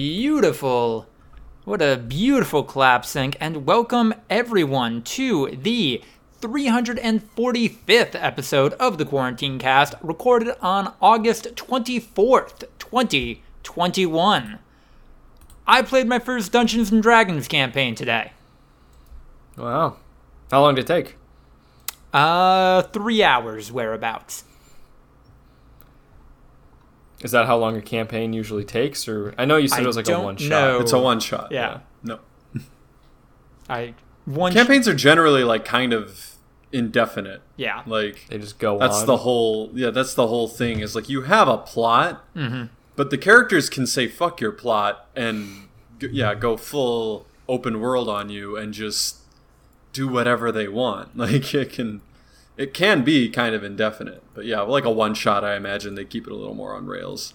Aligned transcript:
Beautiful. 0.00 1.08
What 1.64 1.82
a 1.82 1.96
beautiful 1.96 2.62
clap 2.62 3.04
sync, 3.04 3.36
and 3.40 3.66
welcome 3.66 4.14
everyone 4.30 5.02
to 5.02 5.48
the 5.48 6.04
345th 6.40 8.14
episode 8.14 8.74
of 8.74 8.96
the 8.96 9.04
Quarantine 9.04 9.58
Cast, 9.58 9.94
recorded 10.00 10.54
on 10.62 10.94
August 11.02 11.56
24th, 11.56 12.68
2021. 12.78 14.60
I 15.66 15.82
played 15.82 16.06
my 16.06 16.20
first 16.20 16.52
Dungeons 16.52 16.92
and 16.92 17.02
Dragons 17.02 17.48
campaign 17.48 17.96
today. 17.96 18.34
Wow. 19.56 19.96
How 20.52 20.60
long 20.60 20.76
did 20.76 20.88
it 20.88 20.94
take? 20.94 21.16
Uh, 22.12 22.82
three 22.82 23.24
hours 23.24 23.72
whereabouts. 23.72 24.44
Is 27.22 27.32
that 27.32 27.46
how 27.46 27.56
long 27.58 27.76
a 27.76 27.82
campaign 27.82 28.32
usually 28.32 28.64
takes? 28.64 29.08
Or 29.08 29.34
I 29.36 29.44
know 29.44 29.56
you 29.56 29.68
said 29.68 29.80
I 29.80 29.82
it 29.82 29.86
was 29.86 29.96
like 29.96 30.08
a 30.08 30.20
one 30.20 30.36
shot. 30.36 30.48
know. 30.48 30.80
It's 30.80 30.92
a 30.92 30.98
one 30.98 31.18
shot. 31.20 31.50
Yeah. 31.50 31.80
No. 32.02 32.20
I 33.68 33.94
one 34.24 34.52
Campaigns 34.52 34.86
are 34.88 34.94
generally 34.94 35.44
like 35.44 35.64
kind 35.64 35.92
of 35.92 36.34
indefinite. 36.72 37.42
yeah. 37.56 37.82
Like 37.86 38.26
They 38.28 38.38
just 38.38 38.58
go 38.58 38.78
that's 38.78 39.00
on. 39.00 39.06
the 39.06 39.16
whole 39.18 39.70
yeah, 39.74 39.90
that's 39.90 40.14
the 40.14 40.26
whole 40.26 40.48
thing 40.48 40.80
is 40.80 40.94
like 40.94 41.08
you 41.08 41.22
have 41.22 41.48
a 41.48 41.58
plot, 41.58 42.24
Mm-hmm. 42.36 42.64
but 42.96 43.10
the 43.10 43.18
characters 43.18 43.68
can 43.70 43.86
say 43.86 44.06
fuck 44.06 44.40
your 44.40 44.52
plot 44.52 45.06
and 45.16 45.68
yeah, 46.00 46.34
go 46.34 46.56
full 46.56 47.26
open 47.48 47.80
world 47.80 48.08
on 48.08 48.28
you 48.30 48.56
and 48.56 48.72
just 48.74 49.16
do 49.92 50.06
whatever 50.06 50.52
they 50.52 50.68
want. 50.68 51.08
Like 51.16 51.54
it 51.54 51.72
can 51.72 52.00
it 52.58 52.74
can 52.74 53.04
be 53.04 53.30
kind 53.30 53.54
of 53.54 53.62
indefinite. 53.64 54.22
But 54.34 54.44
yeah, 54.44 54.60
like 54.60 54.84
a 54.84 54.90
one 54.90 55.14
shot 55.14 55.44
I 55.44 55.56
imagine 55.56 55.94
they 55.94 56.04
keep 56.04 56.26
it 56.26 56.32
a 56.32 56.36
little 56.36 56.54
more 56.54 56.74
on 56.74 56.86
rails. 56.86 57.32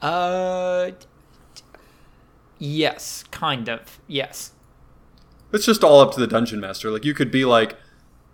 Uh, 0.00 0.90
yes, 2.58 3.24
kind 3.32 3.68
of. 3.68 3.98
Yes. 4.06 4.52
It's 5.52 5.64
just 5.64 5.82
all 5.82 6.00
up 6.00 6.12
to 6.12 6.20
the 6.20 6.26
dungeon 6.26 6.60
master. 6.60 6.90
Like 6.90 7.06
you 7.06 7.14
could 7.14 7.30
be 7.30 7.46
like, 7.46 7.76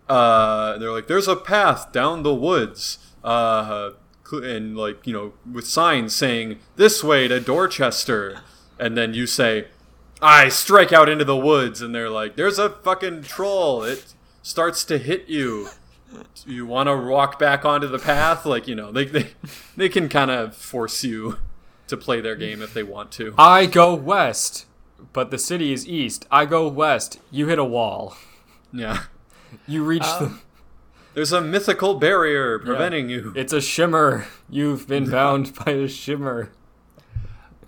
uh, 0.09 0.77
they're 0.79 0.91
like, 0.91 1.07
there's 1.07 1.29
a 1.29 1.37
path 1.37 1.93
down 1.93 2.25
the 2.25 2.35
woods, 2.35 2.99
uh, 3.23 3.93
and 4.33 4.77
like 4.77 5.07
you 5.07 5.13
know, 5.13 5.33
with 5.51 5.67
signs 5.67 6.15
saying 6.15 6.59
this 6.75 7.05
way 7.05 7.29
to 7.29 7.39
Dorchester, 7.39 8.41
and 8.79 8.97
then 8.97 9.15
you 9.15 9.27
say, 9.29 9.69
I 10.21 10.49
strike 10.49 10.93
out 10.93 11.09
into 11.09 11.25
the 11.25 11.37
woods, 11.37 11.81
and 11.81 11.95
they're 11.95 12.11
like, 12.11 12.35
there's 12.35 12.59
a 12.59 12.71
fucking 12.71 13.23
troll. 13.23 13.85
It 13.85 14.15
starts 14.43 14.85
to 14.87 14.99
hit 14.99 15.29
you. 15.29 15.69
Do 16.47 16.53
you 16.53 16.67
want 16.67 16.89
to 16.89 16.97
walk 16.97 17.39
back 17.39 17.65
onto 17.65 17.87
the 17.89 17.99
path? 17.99 18.45
Like 18.47 18.67
you 18.69 18.75
know, 18.75 18.91
they 18.93 19.05
they 19.05 19.29
they 19.77 19.89
can 19.89 20.09
kind 20.09 20.31
of 20.31 20.57
force 20.57 21.03
you 21.05 21.39
to 21.89 21.97
play 21.97 22.21
their 22.21 22.37
game 22.37 22.63
if 22.63 22.73
they 22.75 22.83
want 22.83 23.11
to. 23.13 23.35
I 23.39 23.67
go 23.67 23.95
west, 23.95 24.67
but 25.13 25.31
the 25.31 25.39
city 25.39 25.73
is 25.73 25.87
east. 25.89 26.27
I 26.31 26.45
go 26.47 26.69
west. 26.69 27.21
You 27.31 27.47
hit 27.49 27.59
a 27.59 27.65
wall. 27.65 28.17
Yeah. 28.73 29.05
You 29.67 29.85
reach 29.85 30.03
Uh, 30.05 30.19
the. 30.21 30.39
There's 31.15 31.31
a 31.33 31.41
mythical 31.41 31.95
barrier 31.95 32.59
preventing 32.59 33.09
you. 33.09 33.33
It's 33.37 33.53
a 33.53 33.61
shimmer. 33.61 34.27
You've 34.51 34.89
been 34.89 35.09
bound 35.11 35.55
by 35.65 35.73
a 35.73 35.87
shimmer. 35.89 36.51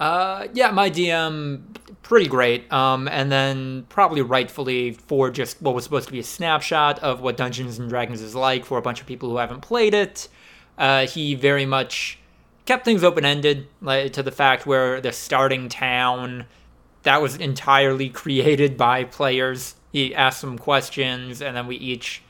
Uh, 0.00 0.48
yeah, 0.52 0.70
my 0.72 0.90
DM 0.90 1.62
pretty 2.06 2.28
great. 2.28 2.72
Um, 2.72 3.08
and 3.08 3.32
then 3.32 3.84
probably 3.88 4.22
rightfully 4.22 4.92
for 4.92 5.28
just 5.30 5.60
what 5.60 5.74
was 5.74 5.82
supposed 5.82 6.06
to 6.06 6.12
be 6.12 6.20
a 6.20 6.24
snapshot 6.24 7.00
of 7.00 7.20
what 7.20 7.36
Dungeons 7.36 7.80
and 7.80 7.88
Dragons 7.88 8.22
is 8.22 8.34
like 8.34 8.64
for 8.64 8.78
a 8.78 8.82
bunch 8.82 9.00
of 9.00 9.06
people 9.06 9.28
who 9.28 9.38
haven't 9.38 9.60
played 9.60 9.92
it. 9.92 10.28
Uh, 10.78 11.06
he 11.06 11.34
very 11.34 11.66
much 11.66 12.18
kept 12.64 12.84
things 12.84 13.02
open 13.02 13.24
ended, 13.24 13.66
like 13.80 14.12
to 14.12 14.22
the 14.22 14.30
fact 14.30 14.66
where 14.66 15.00
the 15.00 15.12
starting 15.12 15.68
town 15.68 16.46
that 17.02 17.20
was 17.20 17.36
entirely 17.36 18.08
created 18.22 18.76
by 18.76 19.02
players. 19.02 19.74
He 19.90 20.14
asked 20.14 20.40
some 20.40 20.58
questions, 20.58 21.42
and 21.42 21.56
then 21.56 21.66
we 21.66 21.76
each 21.76 22.22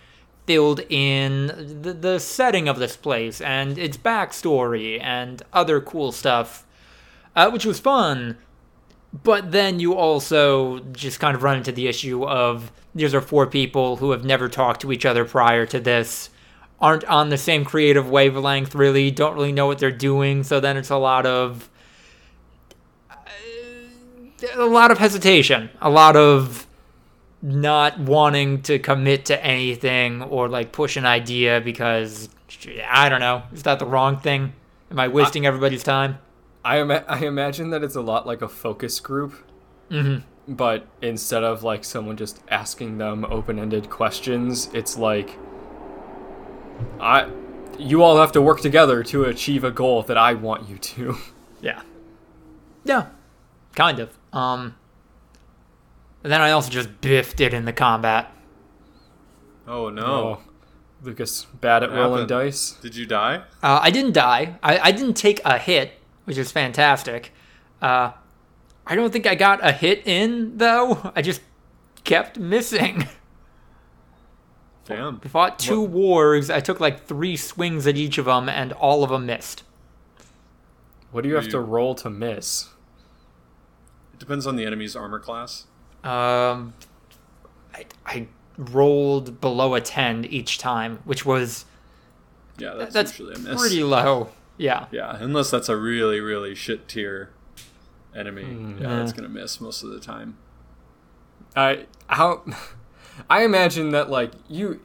filled 0.46 0.80
in 0.88 1.82
the, 1.82 1.92
the 1.92 2.18
setting 2.18 2.66
of 2.66 2.78
this 2.78 2.96
place 2.96 3.40
and 3.40 3.76
its 3.76 3.96
backstory 3.96 5.02
and 5.02 5.42
other 5.52 5.80
cool 5.80 6.12
stuff, 6.12 6.64
uh, 7.34 7.50
which 7.50 7.66
was 7.66 7.78
fun. 7.80 8.38
But 9.12 9.52
then 9.52 9.80
you 9.80 9.94
also 9.94 10.80
just 10.92 11.20
kind 11.20 11.34
of 11.34 11.42
run 11.42 11.56
into 11.58 11.72
the 11.72 11.88
issue 11.88 12.24
of 12.24 12.70
these 12.94 13.14
are 13.14 13.20
four 13.20 13.46
people 13.46 13.96
who 13.96 14.10
have 14.10 14.24
never 14.24 14.48
talked 14.48 14.80
to 14.82 14.92
each 14.92 15.06
other 15.06 15.24
prior 15.24 15.64
to 15.66 15.80
this, 15.80 16.30
aren't 16.80 17.04
on 17.04 17.30
the 17.30 17.38
same 17.38 17.64
creative 17.64 18.10
wavelength, 18.10 18.74
really, 18.74 19.10
don't 19.10 19.34
really 19.34 19.52
know 19.52 19.66
what 19.66 19.78
they're 19.78 19.90
doing. 19.90 20.42
So 20.42 20.60
then 20.60 20.76
it's 20.76 20.90
a 20.90 20.96
lot 20.96 21.24
of. 21.24 21.70
uh, 23.10 23.14
A 24.56 24.66
lot 24.66 24.90
of 24.90 24.98
hesitation, 24.98 25.70
a 25.80 25.88
lot 25.88 26.16
of 26.16 26.66
not 27.40 27.98
wanting 27.98 28.60
to 28.62 28.78
commit 28.78 29.24
to 29.26 29.44
anything 29.44 30.22
or 30.22 30.48
like 30.48 30.72
push 30.72 30.96
an 30.96 31.06
idea 31.06 31.60
because 31.60 32.28
I 32.88 33.08
don't 33.08 33.20
know. 33.20 33.44
Is 33.52 33.62
that 33.62 33.78
the 33.78 33.86
wrong 33.86 34.18
thing? 34.18 34.52
Am 34.90 34.98
I 34.98 35.08
wasting 35.08 35.46
everybody's 35.46 35.82
time? 35.82 36.18
I, 36.66 36.80
ima- 36.80 37.04
I 37.06 37.24
imagine 37.24 37.70
that 37.70 37.84
it's 37.84 37.94
a 37.94 38.00
lot 38.00 38.26
like 38.26 38.42
a 38.42 38.48
focus 38.48 38.98
group. 38.98 39.34
Mm-hmm. 39.90 40.52
But 40.52 40.86
instead 41.00 41.44
of 41.44 41.62
like 41.62 41.84
someone 41.84 42.16
just 42.16 42.42
asking 42.48 42.98
them 42.98 43.24
open 43.24 43.58
ended 43.58 43.88
questions, 43.88 44.68
it's 44.72 44.96
like. 44.96 45.38
I. 47.00 47.30
You 47.78 48.02
all 48.02 48.16
have 48.16 48.32
to 48.32 48.42
work 48.42 48.60
together 48.60 49.02
to 49.04 49.24
achieve 49.24 49.62
a 49.62 49.70
goal 49.70 50.02
that 50.04 50.16
I 50.18 50.34
want 50.34 50.68
you 50.68 50.78
to. 50.78 51.16
Yeah. 51.62 51.80
Yeah. 52.84 53.06
Kind 53.74 53.98
of. 53.98 54.10
Um 54.30 54.76
and 56.22 56.30
then 56.30 56.42
I 56.42 56.50
also 56.50 56.70
just 56.70 57.00
biffed 57.00 57.40
it 57.40 57.54
in 57.54 57.64
the 57.64 57.72
combat. 57.72 58.30
Oh 59.66 59.88
no. 59.88 60.04
Oh, 60.04 60.38
Lucas, 61.02 61.46
bad 61.60 61.82
at 61.82 61.90
rolling 61.92 62.26
dice. 62.26 62.72
Did 62.82 62.94
you 62.94 63.06
die? 63.06 63.42
Uh, 63.62 63.80
I 63.82 63.90
didn't 63.90 64.12
die. 64.12 64.58
I, 64.62 64.78
I 64.78 64.92
didn't 64.92 65.14
take 65.14 65.40
a 65.44 65.56
hit, 65.56 65.95
which 66.26 66.36
is 66.38 66.52
fantastic. 66.52 67.32
Uh, 67.82 68.12
I 68.86 68.94
don't 68.94 69.12
think 69.12 69.26
I 69.26 69.34
got 69.34 69.66
a 69.66 69.72
hit 69.72 70.06
in, 70.06 70.58
though. 70.58 71.10
I 71.16 71.22
just 71.22 71.40
kept 72.04 72.38
missing. 72.38 73.08
Damn. 74.84 75.20
I 75.24 75.28
fought 75.28 75.58
two 75.58 75.86
wargs. 75.86 76.52
I 76.54 76.60
took 76.60 76.78
like 76.78 77.06
three 77.06 77.36
swings 77.36 77.86
at 77.88 77.96
each 77.96 78.18
of 78.18 78.26
them, 78.26 78.48
and 78.48 78.72
all 78.74 79.02
of 79.02 79.10
them 79.10 79.26
missed. 79.26 79.64
What 81.10 81.22
do 81.22 81.28
you 81.28 81.34
have 81.36 81.48
to 81.48 81.58
roll 81.60 81.94
to 81.96 82.10
miss? 82.10 82.68
It 84.12 84.20
depends 84.20 84.46
on 84.46 84.56
the 84.56 84.64
enemy's 84.64 84.94
armor 84.94 85.18
class. 85.18 85.64
Um, 86.04 86.74
I, 87.74 87.86
I 88.04 88.28
rolled 88.56 89.40
below 89.40 89.74
a 89.74 89.80
10 89.80 90.24
each 90.26 90.58
time, 90.58 91.00
which 91.04 91.24
was 91.26 91.64
Yeah, 92.58 92.74
that's, 92.74 92.94
that's 92.94 93.18
usually 93.18 93.34
a 93.34 93.38
miss. 93.38 93.60
pretty 93.60 93.82
low. 93.82 94.28
Yeah. 94.58 94.86
Yeah, 94.90 95.16
unless 95.20 95.50
that's 95.50 95.68
a 95.68 95.76
really, 95.76 96.20
really 96.20 96.54
shit 96.54 96.88
tier 96.88 97.30
enemy. 98.14 98.44
Hmm. 98.44 98.78
yeah, 98.78 98.88
Yeah. 98.90 98.96
that's 98.98 99.12
gonna 99.12 99.28
miss 99.28 99.60
most 99.60 99.82
of 99.82 99.90
the 99.90 100.00
time. 100.00 100.36
I 101.54 101.86
how 102.08 102.44
I 103.30 103.44
imagine 103.44 103.90
that 103.90 104.10
like 104.10 104.32
you 104.48 104.80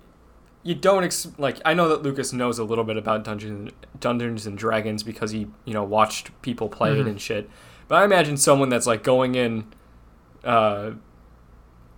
you 0.64 0.76
don't 0.76 1.04
ex- 1.04 1.28
like 1.38 1.59
I 1.66 1.74
know 1.74 1.90
that 1.90 2.04
Lucas 2.04 2.34
knows 2.34 2.59
a 2.59 2.64
little 2.64 2.84
bit 2.84 2.98
about 2.98 3.24
Dungeons 3.24 3.72
Dungeons 4.00 4.46
and 4.46 4.58
Dragons 4.58 5.04
because 5.04 5.32
he 5.32 5.48
you 5.66 5.74
know 5.74 5.84
watched 5.84 6.30
people 6.42 6.70
play 6.70 7.00
it 7.00 7.08
and 7.08 7.20
shit. 7.20 7.50
But 7.88 7.96
I 8.02 8.06
imagine 8.06 8.38
someone 8.38 8.70
that's 8.70 8.88
like 8.88 9.03
going 9.03 9.36
in, 9.36 9.66
uh, 10.46 10.92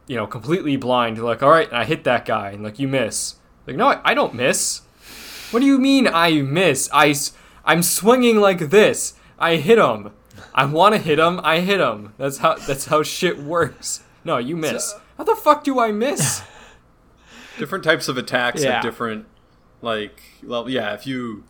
you 0.07 0.15
know, 0.15 0.25
completely 0.25 0.75
blind. 0.75 1.21
Like, 1.23 1.43
all 1.43 1.49
right, 1.51 1.71
I 1.71 1.83
hit 1.85 2.03
that 2.05 2.25
guy, 2.25 2.49
and 2.51 2.63
like 2.63 2.79
you 2.79 2.87
miss. 2.87 3.35
Like, 3.67 3.75
no, 3.75 3.87
I, 3.89 4.01
I 4.03 4.13
don't 4.15 4.33
miss. 4.33 4.81
What 5.51 5.59
do 5.59 5.67
you 5.67 5.77
mean 5.77 6.07
I 6.07 6.41
miss? 6.41 6.89
I 6.91 7.09
s- 7.09 7.33
I'm 7.65 7.83
swinging 7.83 8.37
like 8.39 8.69
this. 8.69 9.13
I 9.39 9.55
hit 9.57 9.77
him. 9.77 10.11
I 10.53 10.65
want 10.65 10.95
to 10.95 11.01
hit 11.01 11.19
him. 11.19 11.39
I 11.43 11.59
hit 11.59 11.79
him. 11.79 12.13
That's 12.17 12.37
how 12.39 12.55
that's 12.55 12.85
how 12.85 13.03
shit 13.03 13.39
works. 13.39 14.01
No, 14.25 14.37
you 14.37 14.55
miss. 14.55 14.93
how 15.17 15.23
the 15.23 15.35
fuck 15.35 15.63
do 15.63 15.79
I 15.79 15.91
miss? 15.91 16.41
Different 17.57 17.83
types 17.83 18.07
of 18.07 18.17
attacks 18.17 18.63
Yeah. 18.63 18.73
have 18.75 18.83
different, 18.83 19.25
like, 19.81 20.21
well, 20.43 20.67
yeah. 20.69 20.93
If 20.93 21.05
you 21.05 21.43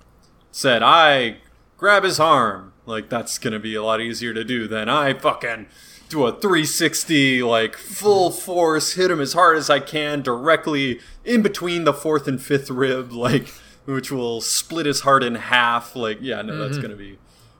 said 0.51 0.83
I 0.83 1.37
grab 1.77 2.03
his 2.03 2.19
arm, 2.19 2.73
like 2.85 3.09
that's 3.09 3.37
gonna 3.37 3.59
be 3.59 3.73
a 3.75 3.83
lot 3.83 4.01
easier 4.01 4.33
to 4.33 4.43
do 4.43 4.67
than 4.67 4.89
I 4.89 5.13
fucking 5.13 5.67
do 6.09 6.25
a 6.25 6.31
360, 6.31 7.41
like 7.43 7.75
full 7.77 8.31
force, 8.31 8.93
hit 8.93 9.09
him 9.11 9.21
as 9.21 9.33
hard 9.33 9.57
as 9.57 9.69
I 9.69 9.79
can, 9.79 10.21
directly 10.21 10.99
in 11.23 11.41
between 11.41 11.85
the 11.85 11.93
fourth 11.93 12.27
and 12.27 12.41
fifth 12.41 12.69
rib, 12.69 13.11
like 13.13 13.53
which 13.85 14.11
will 14.11 14.41
split 14.41 14.85
his 14.85 15.01
heart 15.01 15.23
in 15.23 15.35
half. 15.35 15.95
Like, 15.95 16.19
yeah, 16.21 16.41
no, 16.41 16.57
that's 16.57 16.77
gonna 16.77 16.95
be 16.95 17.17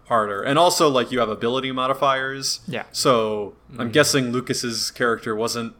harder. 0.08 0.42
And 0.42 0.58
also, 0.60 0.90
like, 0.90 1.12
you 1.12 1.20
have 1.20 1.30
ability 1.30 1.72
modifiers. 1.72 2.60
Yeah. 2.68 2.84
So 2.92 3.56
I'm 3.78 3.92
guessing 3.92 4.31
Lucas's 4.31 4.92
character 4.92 5.36
wasn't 5.36 5.74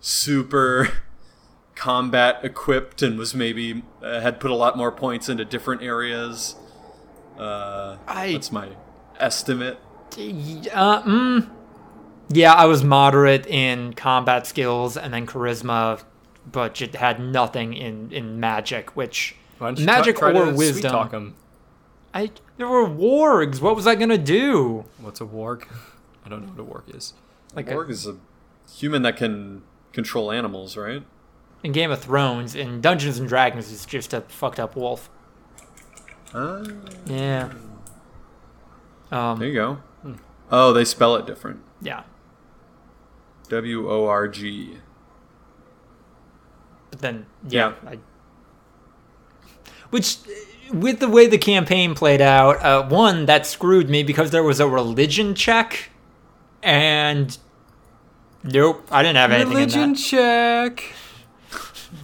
super 0.00 0.88
combat 1.74 2.40
equipped 2.44 3.02
and 3.02 3.18
was 3.18 3.34
maybe 3.34 3.82
uh, 4.02 4.20
had 4.20 4.40
put 4.40 4.50
a 4.50 4.54
lot 4.54 4.76
more 4.76 4.90
points 4.92 5.28
into 5.28 5.44
different 5.44 5.82
areas. 5.82 6.56
Uh, 7.38 7.96
I- 8.06 8.32
that's 8.32 8.50
my 8.52 8.68
estimate. 9.18 9.78
Uh, 10.16 11.02
mm, 11.02 11.50
yeah, 12.30 12.52
I 12.54 12.64
was 12.64 12.82
moderate 12.82 13.46
in 13.46 13.92
combat 13.94 14.46
skills 14.46 14.96
and 14.96 15.12
then 15.12 15.26
charisma, 15.26 16.02
but 16.50 16.74
just 16.74 16.94
had 16.96 17.20
nothing 17.20 17.74
in, 17.74 18.10
in 18.10 18.40
magic, 18.40 18.96
which 18.96 19.34
Why 19.34 19.36
don't 19.36 19.36
you 19.36 19.37
magic 19.60 20.16
try, 20.16 20.32
try 20.32 20.40
or 20.40 20.46
to 20.46 20.52
wisdom. 20.56 20.90
Talk 20.90 21.12
him. 21.12 21.34
I 22.14 22.30
there 22.56 22.68
were 22.68 22.86
wargs. 22.88 23.60
What 23.60 23.76
was 23.76 23.86
I 23.86 23.94
gonna 23.94 24.18
do? 24.18 24.84
What's 24.98 25.20
a 25.20 25.24
warg? 25.24 25.64
I 26.24 26.28
don't 26.28 26.42
know 26.56 26.62
what 26.64 26.84
a 26.86 26.90
warg 26.90 26.96
is. 26.96 27.14
Like 27.54 27.70
Org 27.70 27.90
is 27.90 28.06
a 28.06 28.16
human 28.76 29.02
that 29.02 29.16
can 29.16 29.62
control 29.92 30.30
animals, 30.30 30.76
right? 30.76 31.02
in 31.64 31.72
Game 31.72 31.90
of 31.90 32.00
Thrones, 32.00 32.54
in 32.54 32.80
Dungeons 32.80 33.18
and 33.18 33.28
Dragons, 33.28 33.72
is 33.72 33.84
just 33.84 34.12
a 34.14 34.20
fucked 34.22 34.60
up 34.60 34.76
wolf. 34.76 35.10
Ah, 36.32 36.62
Yeah. 37.06 37.50
Um, 39.10 39.38
there 39.40 39.48
you 39.48 39.54
go. 39.54 39.78
Oh, 40.52 40.72
they 40.72 40.84
spell 40.84 41.16
it 41.16 41.26
different. 41.26 41.60
Yeah. 41.80 42.04
W 43.48 43.90
O 43.90 44.06
R 44.06 44.28
G. 44.28 44.76
But 46.90 47.00
then, 47.00 47.26
yeah. 47.48 47.72
Yeah. 47.82 47.90
I, 47.90 47.98
which, 49.90 50.16
with 50.72 51.00
the 51.00 51.08
way 51.08 51.26
the 51.26 51.38
campaign 51.38 51.94
played 51.94 52.20
out, 52.20 52.62
uh, 52.64 52.86
one, 52.88 53.26
that 53.26 53.46
screwed 53.46 53.88
me 53.88 54.02
because 54.02 54.30
there 54.30 54.42
was 54.42 54.60
a 54.60 54.68
religion 54.68 55.34
check, 55.34 55.90
and 56.62 57.36
nope, 58.44 58.86
I 58.90 59.02
didn't 59.02 59.16
have 59.16 59.32
anything 59.32 59.54
Religion 59.54 59.82
in 59.82 59.92
that. 59.92 59.98
check. 59.98 60.84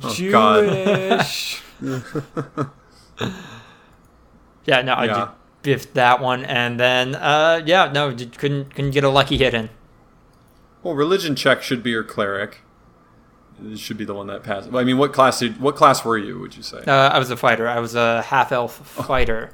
Oh, 0.02 0.16
God. 0.30 0.64
Jewish. 1.20 1.62
Yeah, 4.66 4.80
no, 4.82 4.94
I 4.94 5.04
Yeah. 5.04 5.28
biffed 5.62 5.92
that 5.94 6.20
one, 6.20 6.44
and 6.44 6.80
then, 6.80 7.14
uh, 7.14 7.60
yeah, 7.66 7.90
no, 7.92 8.12
j- 8.12 8.26
couldn't 8.26 8.74
couldn't 8.74 8.92
get 8.92 9.04
a 9.04 9.10
lucky 9.10 9.36
hit 9.36 9.52
in. 9.52 9.68
Well, 10.82 10.94
religion 10.94 11.36
check 11.36 11.62
should 11.62 11.82
be 11.82 11.90
your 11.90 12.02
cleric. 12.04 12.62
Should 13.76 13.96
be 13.98 14.04
the 14.04 14.14
one 14.14 14.26
that 14.26 14.42
passed. 14.42 14.70
Well, 14.70 14.80
I 14.80 14.84
mean, 14.84 14.98
what 14.98 15.12
class 15.12 15.38
did? 15.38 15.60
What 15.60 15.76
class 15.76 16.04
were 16.04 16.18
you? 16.18 16.38
Would 16.40 16.56
you 16.56 16.62
say? 16.62 16.78
Uh, 16.86 16.92
I 17.10 17.18
was 17.18 17.30
a 17.30 17.36
fighter. 17.36 17.68
I 17.68 17.78
was 17.78 17.94
a 17.94 18.22
half 18.22 18.50
elf 18.52 18.74
fighter. 18.74 19.52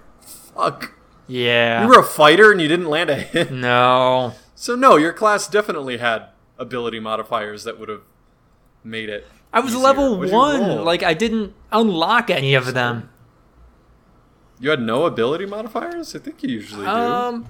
Fuck. 0.54 0.92
Yeah. 1.26 1.82
You 1.82 1.88
were 1.88 2.00
a 2.00 2.04
fighter 2.04 2.50
and 2.50 2.60
you 2.60 2.66
didn't 2.66 2.88
land 2.88 3.10
a 3.10 3.16
hit. 3.16 3.52
no. 3.52 4.32
So 4.54 4.74
no, 4.74 4.96
your 4.96 5.12
class 5.12 5.46
definitely 5.48 5.98
had 5.98 6.26
ability 6.58 6.98
modifiers 6.98 7.64
that 7.64 7.78
would 7.78 7.88
have 7.88 8.02
made 8.82 9.08
it. 9.08 9.26
I 9.52 9.60
was 9.60 9.72
easier. 9.72 9.82
level 9.82 10.18
What'd 10.18 10.32
one. 10.32 10.84
Like 10.84 11.02
I 11.02 11.14
didn't 11.14 11.54
unlock 11.70 12.30
any 12.30 12.54
of 12.54 12.72
them. 12.74 13.10
you 14.58 14.70
had 14.70 14.80
no 14.80 15.04
ability 15.04 15.46
modifiers. 15.46 16.14
I 16.16 16.18
think 16.18 16.42
you 16.42 16.48
usually 16.48 16.84
do. 16.84 16.90
Um, 16.90 17.46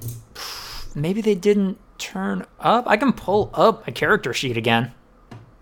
maybe 0.94 1.20
they 1.20 1.34
didn't 1.34 1.78
turn 1.98 2.44
up. 2.58 2.84
I 2.86 2.96
can 2.96 3.12
pull 3.12 3.50
up 3.54 3.86
my 3.86 3.92
character 3.92 4.32
sheet 4.34 4.56
again. 4.56 4.92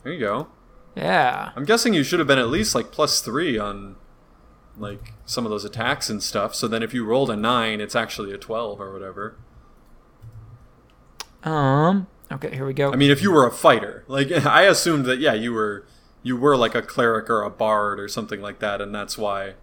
there 0.03 0.13
you 0.13 0.21
go. 0.21 0.49
Yeah. 0.99 1.53
I'm 1.55 1.65
guessing 1.65 1.95
you 1.95 2.03
should 2.03 2.19
have 2.19 2.27
been 2.27 2.39
at 2.39 2.49
least 2.49 2.75
like 2.75 2.91
plus 2.91 3.21
three 3.21 3.57
on 3.57 3.97
like 4.77 5.13
some 5.27 5.47
of 5.47 5.51
those 5.51 5.65
attacks 5.65 6.11
and 6.11 6.23
stuff. 6.23 6.55
So 6.55 6.67
then 6.67 6.83
if 6.83 6.93
you 6.93 7.05
rolled 7.05 7.31
a 7.31 7.37
nine, 7.37 7.81
it's 7.81 7.95
actually 7.95 8.33
a 8.33 8.39
twelve 8.39 8.81
or 8.81 8.93
whatever. 8.93 9.37
Um. 11.45 12.09
Okay. 12.33 12.51
Here 12.55 12.67
we 12.67 12.75
go. 12.75 12.93
I 12.93 12.97
mean, 12.97 13.11
if 13.11 13.23
you 13.23 13.31
were 13.31 13.47
a 13.47 13.53
fighter, 13.53 14.05
like 14.09 14.31
I 14.47 14.63
assumed 14.63 15.07
that 15.07 15.21
yeah, 15.21 15.35
you 15.35 15.53
were 15.53 15.87
you 16.23 16.37
were 16.37 16.57
like 16.57 16.75
a 16.75 16.83
cleric 16.83 17.31
or 17.31 17.43
a 17.43 17.51
bard 17.51 18.01
or 18.01 18.09
something 18.09 18.41
like 18.41 18.59
that, 18.59 18.81
and 18.81 18.93
that's 18.93 19.17
why 19.17 19.55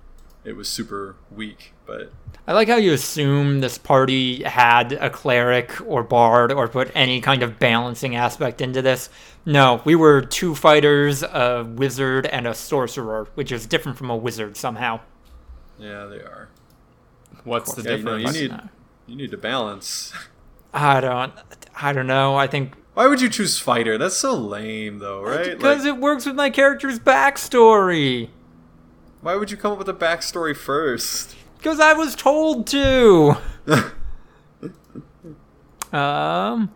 it 0.45 0.55
was 0.55 0.69
super 0.69 1.15
weak. 1.31 1.73
But 1.85 2.11
I 2.47 2.53
like 2.53 2.67
how 2.67 2.77
you 2.77 2.93
assume 2.93 3.59
this 3.59 3.77
party 3.77 4.43
had 4.43 4.93
a 4.93 5.09
cleric 5.09 5.73
or 5.85 6.03
bard 6.03 6.51
or 6.51 6.67
put 6.67 6.91
any 6.95 7.21
kind 7.21 7.43
of 7.43 7.59
balancing 7.59 8.15
aspect 8.15 8.61
into 8.61 8.81
this. 8.81 9.09
No, 9.45 9.81
we 9.85 9.95
were 9.95 10.21
two 10.21 10.55
fighters, 10.55 11.21
a 11.23 11.63
wizard, 11.67 12.25
and 12.27 12.47
a 12.47 12.53
sorcerer, 12.55 13.27
which 13.35 13.51
is 13.51 13.65
different 13.67 13.97
from 13.97 14.09
a 14.09 14.15
wizard 14.17 14.57
somehow. 14.57 15.01
yeah, 15.77 16.05
they 16.05 16.17
are. 16.17 16.49
What's 17.43 17.73
the 17.75 17.83
Yeah, 17.83 17.97
you 17.97 18.03
know, 18.03 18.17
difference? 18.17 18.41
you 18.41 18.49
need 18.49 18.59
you 19.07 19.15
need 19.15 19.31
to 19.31 19.37
balance. 19.37 20.13
I 20.73 20.99
don't. 20.99 21.31
I 21.79 21.93
don't 21.93 22.07
know. 22.07 22.35
I 22.35 22.47
think 22.47 22.73
Why 22.95 23.07
would 23.07 23.21
you 23.21 23.29
choose 23.29 23.59
fighter? 23.59 23.97
That's 23.99 24.15
so 24.17 24.33
lame, 24.35 24.99
though, 24.99 25.21
right? 25.21 25.51
because 25.55 25.83
Like, 25.85 25.93
it 25.95 25.97
works 26.01 26.25
with 26.25 26.35
my 26.35 26.49
character's 26.49 26.97
backstory. 26.99 28.29
Why 29.25 29.35
would 29.35 29.49
you 29.49 29.57
come 29.57 29.71
up 29.71 29.79
with 29.79 29.89
a 29.89 29.93
backstory 29.93 30.55
first? 30.55 31.35
Because 31.57 31.79
I 31.79 31.93
was 31.93 32.15
told 32.15 32.67
to. 32.67 33.37
um. 35.91 36.71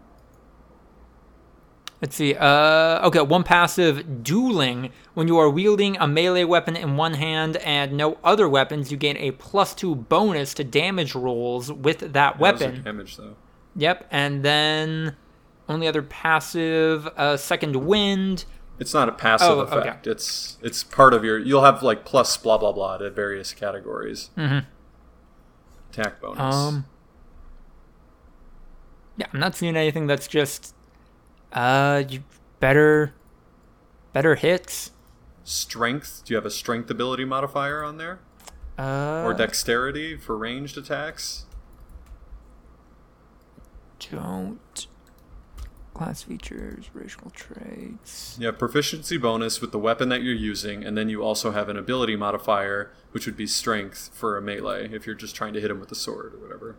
Let's 2.01 2.15
see. 2.15 2.33
Uh, 2.33 3.05
okay, 3.05 3.21
one 3.21 3.43
passive 3.43 4.23
dueling. 4.23 4.91
When 5.13 5.27
you 5.27 5.37
are 5.37 5.47
wielding 5.47 5.95
a 5.97 6.07
melee 6.07 6.43
weapon 6.43 6.75
in 6.75 6.97
one 6.97 7.13
hand 7.13 7.57
and 7.57 7.93
no 7.93 8.17
other 8.23 8.49
weapons, 8.49 8.91
you 8.91 8.97
gain 8.97 9.17
a 9.17 9.29
plus 9.31 9.75
two 9.75 9.93
bonus 9.93 10.55
to 10.55 10.63
damage 10.63 11.13
rolls 11.13 11.71
with 11.71 12.13
that 12.13 12.35
your 12.35 12.41
weapon. 12.41 12.81
damage 12.81 13.17
though. 13.17 13.35
Yep, 13.75 14.07
and 14.09 14.41
then 14.41 15.15
only 15.67 15.87
other 15.87 16.01
passive, 16.01 17.05
uh, 17.15 17.37
second 17.37 17.75
wind. 17.75 18.45
It's 18.79 18.93
not 18.93 19.09
a 19.09 19.11
passive 19.11 19.49
Oh, 19.49 19.59
okay. 19.61 19.77
effect. 19.79 20.07
It's 20.07 20.57
it's 20.61 20.83
part 20.83 21.13
of 21.13 21.23
your. 21.25 21.37
You'll 21.37 21.63
have 21.65 21.83
like 21.83 22.05
plus 22.05 22.37
blah 22.37 22.57
blah 22.57 22.71
blah 22.71 22.97
to 22.97 23.09
various 23.09 23.53
categories. 23.53 24.29
Mhm. 24.37 24.65
Attack 25.91 26.21
bonus. 26.21 26.55
Um. 26.55 26.85
Yeah, 29.17 29.27
I'm 29.33 29.39
not 29.41 29.53
seeing 29.55 29.75
anything 29.75 30.07
that's 30.07 30.27
just, 30.29 30.73
uh, 31.51 32.03
you 32.07 32.23
better, 32.61 33.13
better 34.13 34.35
hits. 34.35 34.91
strength. 35.43 36.21
Do 36.25 36.33
you 36.33 36.35
have 36.37 36.45
a 36.45 36.51
strength 36.51 36.89
ability 36.91 37.25
modifier 37.25 37.83
on 37.83 37.97
there, 37.97 38.19
Uh, 38.77 39.23
or 39.25 39.33
dexterity 39.33 40.15
for 40.15 40.37
ranged 40.37 40.77
attacks? 40.77 41.45
don't. 44.11 44.87
Class 45.99 46.23
features, 46.23 46.85
racial 46.93 47.29
traits. 47.31 48.37
You 48.39 48.45
have 48.45 48.57
proficiency 48.57 49.17
bonus 49.17 49.59
with 49.59 49.73
the 49.73 49.77
weapon 49.79 50.07
that 50.07 50.23
you're 50.23 50.33
using, 50.33 50.81
and 50.85 50.97
then 50.97 51.09
you 51.09 51.21
also 51.21 51.51
have 51.51 51.67
an 51.67 51.75
ability 51.75 52.15
modifier, 52.15 52.93
which 53.11 53.25
would 53.25 53.35
be 53.35 53.45
strength 53.45 54.09
for 54.13 54.37
a 54.37 54.41
melee 54.41 54.87
if 54.93 55.05
you're 55.05 55.13
just 55.13 55.35
trying 55.35 55.51
to 55.55 55.59
hit 55.59 55.69
him 55.69 55.77
with 55.81 55.91
a 55.91 55.95
sword 55.95 56.35
or 56.35 56.37
whatever. 56.37 56.77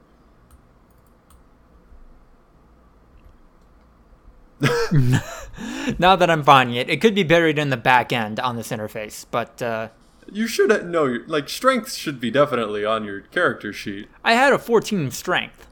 Now 5.99 6.17
that 6.17 6.31
I'm 6.31 6.43
finding 6.43 6.77
it, 6.77 6.89
it 6.89 7.03
could 7.03 7.15
be 7.15 7.23
buried 7.23 7.59
in 7.59 7.69
the 7.69 7.77
back 7.77 8.15
end 8.15 8.41
on 8.41 8.57
this 8.57 8.71
interface, 8.71 9.27
but 9.31 9.61
uh, 9.61 9.89
You 10.33 10.47
should 10.47 10.71
ha- 10.71 10.79
know, 10.79 11.05
your- 11.05 11.27
like 11.27 11.51
strength 11.51 11.93
should 11.93 12.21
be 12.21 12.31
definitely 12.31 12.87
on 12.87 13.05
your 13.05 13.21
character 13.21 13.71
sheet. 13.73 14.09
I 14.25 14.33
had 14.33 14.55
a 14.55 14.59
14 14.59 15.11
strength. 15.11 15.67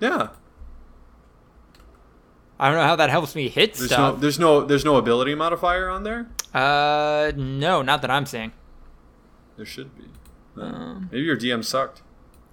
Yeah, 0.00 0.30
I 2.58 2.68
don't 2.68 2.78
know 2.78 2.84
how 2.86 2.96
that 2.96 3.10
helps 3.10 3.34
me 3.34 3.48
hit 3.48 3.74
there's 3.74 3.90
no, 3.90 3.94
stuff. 3.96 4.20
there's 4.20 4.38
no, 4.38 4.64
there's 4.64 4.84
no 4.84 4.96
ability 4.96 5.34
modifier 5.34 5.88
on 5.88 6.02
there. 6.04 6.28
uh, 6.54 7.32
no, 7.36 7.82
not 7.82 8.00
that 8.02 8.10
I'm 8.10 8.26
seeing. 8.26 8.52
There 9.56 9.66
should 9.66 9.90
be. 9.96 10.04
Uh, 10.56 10.64
Um. 10.64 11.08
Maybe 11.10 11.24
your 11.24 11.36
DM 11.36 11.64
sucked. 11.64 12.02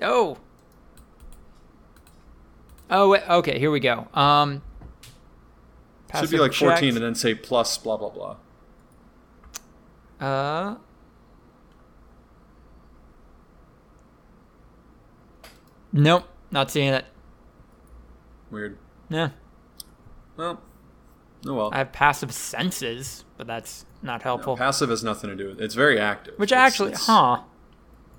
Oh. 0.02 0.38
Oh, 2.90 3.10
wait, 3.10 3.22
okay, 3.30 3.58
here 3.60 3.70
we 3.72 3.80
go. 3.80 4.08
Um, 4.14 4.62
Should 6.20 6.30
be 6.32 6.38
like 6.40 6.54
14 6.54 6.76
check. 6.78 6.96
and 6.96 6.98
then 7.06 7.16
say 7.16 7.34
plus 7.36 7.78
blah 7.78 7.96
blah 7.98 8.10
blah. 8.10 8.36
Uh. 10.20 10.76
Nope, 15.94 16.24
not 16.52 16.72
seeing 16.72 16.94
it. 16.94 17.06
Weird. 18.50 18.78
Yeah, 19.10 19.30
Well, 20.38 20.62
oh 21.48 21.54
well. 21.54 21.70
I 21.74 21.78
have 21.80 21.92
passive 21.92 22.32
senses, 22.32 23.26
but 23.38 23.48
that's 23.48 23.86
not 24.02 24.22
helpful. 24.24 24.58
Passive 24.58 24.90
has 24.90 25.04
nothing 25.04 25.30
to 25.30 25.36
do 25.36 25.50
with 25.50 25.62
it. 25.62 25.64
It's 25.64 25.76
very 25.76 26.00
active. 26.00 26.34
Which 26.38 26.52
It's- 26.52 26.66
actually, 26.66 26.90
it's- 26.92 27.06
huh? 27.08 27.42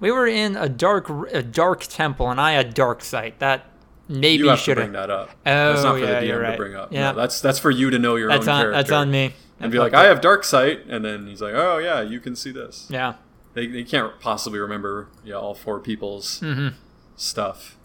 We 0.01 0.11
were 0.11 0.27
in 0.27 0.57
a 0.57 0.69
dark, 0.69 1.09
a 1.33 1.43
dark 1.43 1.83
temple, 1.83 2.29
and 2.31 2.41
I 2.41 2.53
had 2.53 2.75
dark 2.75 3.03
sight. 3.05 3.39
That 3.39 3.67
maybe 4.09 4.43
You 4.43 4.49
have 4.49 4.59
to 4.59 4.65
should 4.65 4.75
bring 4.77 4.93
that 4.93 5.11
up. 5.11 5.31
that's 5.45 5.81
Oh, 5.81 5.83
not 5.85 5.93
for 6.01 6.05
yeah, 6.05 6.21
the 6.21 6.27
DM 6.27 6.41
right. 6.43 6.51
to 6.53 6.57
bring 6.57 6.75
up. 6.75 6.93
Yeah. 6.93 7.13
No, 7.13 7.17
that's 7.19 7.41
that's 7.41 7.59
for 7.61 7.71
you 7.71 7.89
to 7.91 7.99
know 8.01 8.17
your 8.17 8.29
That's 8.29 8.49
own 8.49 8.55
on. 8.55 8.61
character. 8.63 8.77
That's 8.79 8.91
on 8.93 9.11
me. 9.13 9.35
And 9.61 9.71
be 9.71 9.79
like, 9.79 9.95
I 9.95 10.05
have 10.07 10.21
dark 10.21 10.43
sight, 10.43 10.81
and 10.89 11.05
then 11.05 11.29
he's 11.29 11.41
like, 11.41 11.55
oh 11.55 11.79
yeah, 11.79 12.01
you 12.01 12.19
can 12.19 12.35
see 12.35 12.51
this. 12.51 12.89
Yeah. 12.91 13.15
They, 13.55 13.69
they 13.69 13.85
can't 13.85 14.19
possibly 14.19 14.59
remember 14.59 15.09
yeah 15.25 15.35
all 15.35 15.55
four 15.55 15.79
people's 15.79 16.41
hmm 16.41 16.69
stuff. 17.15 17.77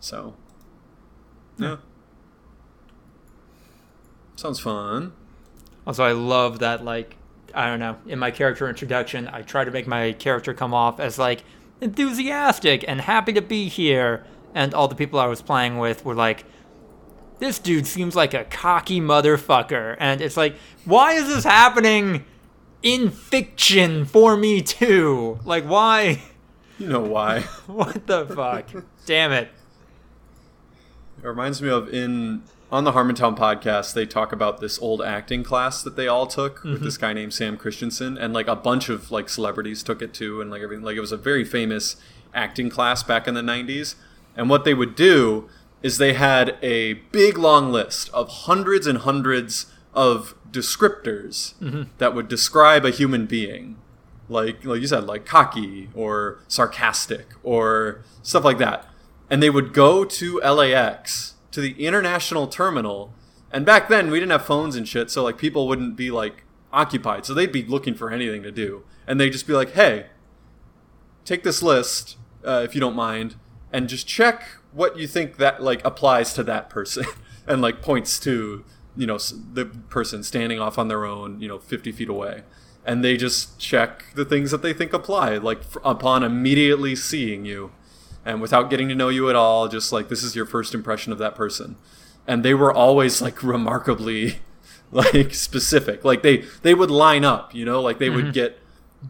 So, 0.00 0.34
yeah. 1.58 1.76
Sounds 4.38 4.60
fun. 4.60 5.14
Also, 5.84 6.04
I 6.04 6.12
love 6.12 6.60
that. 6.60 6.84
Like, 6.84 7.16
I 7.54 7.66
don't 7.66 7.80
know. 7.80 7.96
In 8.06 8.20
my 8.20 8.30
character 8.30 8.68
introduction, 8.68 9.28
I 9.32 9.42
try 9.42 9.64
to 9.64 9.70
make 9.72 9.88
my 9.88 10.12
character 10.12 10.54
come 10.54 10.72
off 10.72 11.00
as 11.00 11.18
like 11.18 11.42
enthusiastic 11.80 12.84
and 12.86 13.00
happy 13.00 13.32
to 13.32 13.42
be 13.42 13.68
here, 13.68 14.24
and 14.54 14.74
all 14.74 14.86
the 14.86 14.94
people 14.94 15.18
I 15.18 15.26
was 15.26 15.42
playing 15.42 15.78
with 15.78 16.04
were 16.04 16.14
like, 16.14 16.44
"This 17.40 17.58
dude 17.58 17.84
seems 17.84 18.14
like 18.14 18.32
a 18.32 18.44
cocky 18.44 19.00
motherfucker," 19.00 19.96
and 19.98 20.20
it's 20.20 20.36
like, 20.36 20.54
why 20.84 21.14
is 21.14 21.26
this 21.26 21.42
happening 21.42 22.24
in 22.80 23.10
fiction 23.10 24.04
for 24.04 24.36
me 24.36 24.62
too? 24.62 25.40
Like, 25.44 25.64
why? 25.64 26.22
You 26.78 26.86
know 26.86 27.00
why? 27.00 27.40
What 27.66 28.06
the 28.06 28.24
fuck? 28.26 28.66
Damn 29.04 29.32
it. 29.32 29.48
It 31.20 31.26
reminds 31.26 31.60
me 31.60 31.70
of 31.70 31.92
in 31.92 32.44
on 32.70 32.84
the 32.84 32.92
Harmontown 32.92 33.36
podcast, 33.36 33.94
they 33.94 34.04
talk 34.04 34.32
about 34.32 34.60
this 34.60 34.78
old 34.80 35.00
acting 35.00 35.42
class 35.42 35.82
that 35.82 35.96
they 35.96 36.06
all 36.06 36.26
took 36.26 36.62
with 36.62 36.74
mm-hmm. 36.74 36.84
this 36.84 36.96
guy 36.96 37.12
named 37.12 37.32
Sam 37.32 37.56
Christensen, 37.56 38.18
and 38.18 38.34
like 38.34 38.48
a 38.48 38.56
bunch 38.56 38.88
of 38.88 39.10
like 39.10 39.28
celebrities 39.28 39.82
took 39.82 40.02
it 40.02 40.12
too, 40.12 40.40
and 40.40 40.50
like 40.50 40.62
everything. 40.62 40.84
Like 40.84 40.96
it 40.96 41.00
was 41.00 41.12
a 41.12 41.16
very 41.16 41.44
famous 41.44 41.96
acting 42.34 42.68
class 42.68 43.02
back 43.02 43.26
in 43.26 43.34
the 43.34 43.42
'90s. 43.42 43.94
And 44.36 44.48
what 44.48 44.64
they 44.64 44.74
would 44.74 44.94
do 44.94 45.48
is 45.82 45.98
they 45.98 46.12
had 46.12 46.56
a 46.62 46.94
big 46.94 47.38
long 47.38 47.72
list 47.72 48.10
of 48.10 48.28
hundreds 48.28 48.86
and 48.86 48.98
hundreds 48.98 49.66
of 49.94 50.34
descriptors 50.50 51.54
mm-hmm. 51.58 51.84
that 51.98 52.14
would 52.14 52.28
describe 52.28 52.84
a 52.84 52.90
human 52.90 53.26
being 53.26 53.76
like 54.28 54.64
like 54.64 54.80
you 54.80 54.86
said, 54.86 55.04
like 55.04 55.24
cocky 55.24 55.88
or 55.94 56.38
sarcastic 56.48 57.28
or 57.42 58.02
stuff 58.22 58.44
like 58.44 58.58
that. 58.58 58.86
And 59.30 59.42
they 59.42 59.50
would 59.50 59.72
go 59.72 60.04
to 60.04 60.38
LAX 60.38 61.34
to 61.50 61.60
the 61.60 61.86
international 61.86 62.46
terminal. 62.46 63.12
And 63.50 63.64
back 63.64 63.88
then 63.88 64.10
we 64.10 64.20
didn't 64.20 64.32
have 64.32 64.44
phones 64.44 64.76
and 64.76 64.86
shit, 64.86 65.10
so 65.10 65.24
like 65.24 65.38
people 65.38 65.66
wouldn't 65.66 65.96
be 65.96 66.10
like 66.10 66.44
occupied, 66.72 67.24
so 67.24 67.34
they'd 67.34 67.52
be 67.52 67.64
looking 67.64 67.94
for 67.94 68.10
anything 68.10 68.42
to 68.42 68.52
do. 68.52 68.84
And 69.06 69.18
they'd 69.18 69.30
just 69.30 69.46
be 69.46 69.54
like, 69.54 69.72
"Hey, 69.72 70.06
take 71.24 71.42
this 71.42 71.62
list 71.62 72.16
uh, 72.44 72.62
if 72.64 72.74
you 72.74 72.80
don't 72.80 72.96
mind, 72.96 73.36
and 73.72 73.88
just 73.88 74.06
check 74.06 74.44
what 74.72 74.98
you 74.98 75.06
think 75.06 75.38
that 75.38 75.62
like 75.62 75.84
applies 75.84 76.34
to 76.34 76.42
that 76.44 76.68
person," 76.68 77.04
and 77.46 77.62
like 77.62 77.80
points 77.80 78.18
to 78.20 78.64
you 78.96 79.06
know 79.06 79.18
the 79.52 79.64
person 79.64 80.22
standing 80.22 80.60
off 80.60 80.78
on 80.78 80.88
their 80.88 81.06
own, 81.06 81.40
you 81.40 81.48
know, 81.48 81.58
fifty 81.58 81.92
feet 81.92 82.08
away, 82.08 82.42
and 82.84 83.02
they 83.02 83.16
just 83.16 83.58
check 83.58 84.04
the 84.14 84.24
things 84.24 84.50
that 84.50 84.60
they 84.60 84.74
think 84.74 84.92
apply, 84.92 85.38
like 85.38 85.60
f- 85.60 85.78
upon 85.82 86.22
immediately 86.22 86.94
seeing 86.94 87.46
you, 87.46 87.70
and 88.28 88.42
without 88.42 88.68
getting 88.68 88.90
to 88.90 88.94
know 88.94 89.08
you 89.08 89.30
at 89.30 89.36
all, 89.36 89.68
just 89.68 89.90
like 89.90 90.10
this 90.10 90.22
is 90.22 90.36
your 90.36 90.44
first 90.44 90.74
impression 90.74 91.12
of 91.12 91.18
that 91.18 91.34
person, 91.34 91.76
and 92.26 92.44
they 92.44 92.52
were 92.52 92.70
always 92.70 93.22
like 93.22 93.42
remarkably 93.42 94.40
like 94.92 95.32
specific, 95.32 96.04
like 96.04 96.22
they 96.22 96.44
they 96.60 96.74
would 96.74 96.90
line 96.90 97.24
up, 97.24 97.54
you 97.54 97.64
know, 97.64 97.80
like 97.80 97.98
they 97.98 98.10
would 98.10 98.26
mm-hmm. 98.26 98.32
get 98.32 98.58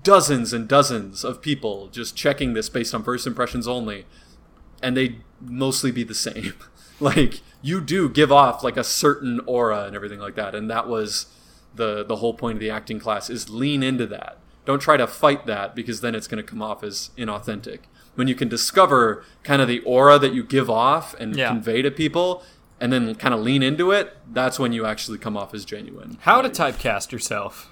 dozens 0.04 0.52
and 0.52 0.68
dozens 0.68 1.24
of 1.24 1.42
people 1.42 1.88
just 1.88 2.14
checking 2.14 2.52
this 2.52 2.68
based 2.68 2.94
on 2.94 3.02
first 3.02 3.26
impressions 3.26 3.66
only 3.66 4.04
and 4.82 4.96
they'd 4.96 5.20
mostly 5.40 5.90
be 5.90 6.04
the 6.04 6.14
same. 6.14 6.54
Like 7.00 7.42
you 7.62 7.80
do 7.80 8.08
give 8.08 8.32
off 8.32 8.64
like 8.64 8.76
a 8.76 8.82
certain 8.82 9.40
aura 9.46 9.84
and 9.84 9.94
everything 9.94 10.18
like 10.18 10.34
that 10.34 10.52
and 10.56 10.68
that 10.68 10.88
was 10.88 11.26
the 11.72 12.02
the 12.02 12.16
whole 12.16 12.34
point 12.34 12.56
of 12.56 12.60
the 12.60 12.70
acting 12.70 12.98
class 12.98 13.30
is 13.30 13.48
lean 13.48 13.84
into 13.84 14.04
that. 14.08 14.38
Don't 14.64 14.80
try 14.80 14.96
to 14.96 15.06
fight 15.06 15.46
that 15.46 15.76
because 15.76 16.00
then 16.00 16.16
it's 16.16 16.26
going 16.26 16.44
to 16.44 16.50
come 16.50 16.60
off 16.60 16.82
as 16.82 17.10
inauthentic 17.16 17.82
when 18.18 18.26
you 18.26 18.34
can 18.34 18.48
discover 18.48 19.24
kind 19.44 19.62
of 19.62 19.68
the 19.68 19.78
aura 19.80 20.18
that 20.18 20.32
you 20.34 20.42
give 20.42 20.68
off 20.68 21.14
and 21.20 21.36
Yeah. 21.36 21.46
convey 21.48 21.82
to 21.82 21.90
people 21.90 22.42
and 22.80 22.92
then 22.92 23.14
kind 23.14 23.32
of 23.32 23.38
lean 23.40 23.62
into 23.62 23.92
it 23.92 24.16
that's 24.32 24.58
when 24.58 24.72
you 24.72 24.84
actually 24.84 25.18
come 25.18 25.36
off 25.36 25.54
as 25.54 25.64
genuine 25.64 26.18
How 26.22 26.42
to 26.42 26.48
typecast 26.50 27.12
yourself. 27.12 27.70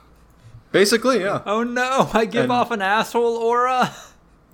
basically 0.70 1.20
yeah 1.20 1.42
Oh 1.46 1.64
no, 1.64 2.10
I 2.14 2.24
give 2.26 2.44
And- 2.44 2.52
off 2.52 2.70
an 2.70 2.80
asshole 2.80 3.36
aura. 3.36 3.92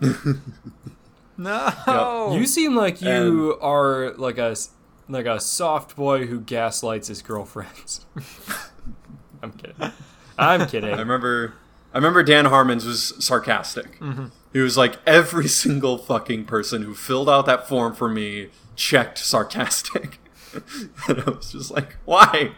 no. 1.38 2.30
You 2.38 2.46
seem 2.46 2.74
like 2.74 3.00
you 3.02 3.58
are 3.60 4.12
like 4.16 4.38
a 4.38 4.50
s- 4.52 4.70
like 5.08 5.26
a 5.26 5.40
soft 5.40 5.96
boy 5.96 6.26
who 6.26 6.40
gaslights 6.40 7.08
his 7.08 7.22
girlfriends. 7.22 8.06
I'm 9.42 9.52
kidding. 9.52 9.92
I'm 10.38 10.66
kidding. 10.68 10.94
I 10.94 10.98
remember, 10.98 11.54
I 11.92 11.98
remember 11.98 12.22
Dan 12.22 12.46
Harmon's 12.46 12.84
was 12.86 13.12
sarcastic. 13.24 13.98
Mm-hmm. 14.00 14.26
He 14.52 14.58
was 14.60 14.76
like, 14.76 14.96
every 15.06 15.48
single 15.48 15.98
fucking 15.98 16.44
person 16.44 16.82
who 16.82 16.94
filled 16.94 17.28
out 17.28 17.46
that 17.46 17.68
form 17.68 17.94
for 17.94 18.08
me 18.08 18.50
checked 18.76 19.18
sarcastic. 19.18 20.18
and 21.08 21.20
I 21.20 21.30
was 21.30 21.52
just 21.52 21.70
like, 21.70 21.96
why? 22.04 22.52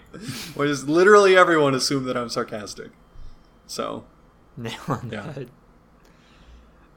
Why 0.54 0.66
does 0.66 0.88
literally 0.88 1.36
everyone 1.36 1.74
assume 1.74 2.04
that 2.04 2.16
I'm 2.16 2.28
sarcastic? 2.28 2.90
So, 3.66 4.04
Nail 4.56 4.74
on 4.88 5.10
Yeah. 5.12 5.22
the 5.22 5.32
head. 5.32 5.50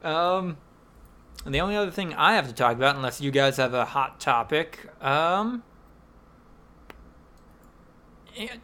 Um, 0.02 0.56
and 1.44 1.54
the 1.54 1.60
only 1.60 1.76
other 1.76 1.90
thing 1.90 2.14
I 2.14 2.34
have 2.34 2.48
to 2.48 2.52
talk 2.54 2.76
about, 2.76 2.96
unless 2.96 3.20
you 3.20 3.30
guys 3.30 3.56
have 3.58 3.74
a 3.74 3.84
hot 3.84 4.18
topic, 4.20 4.88
um, 5.00 5.62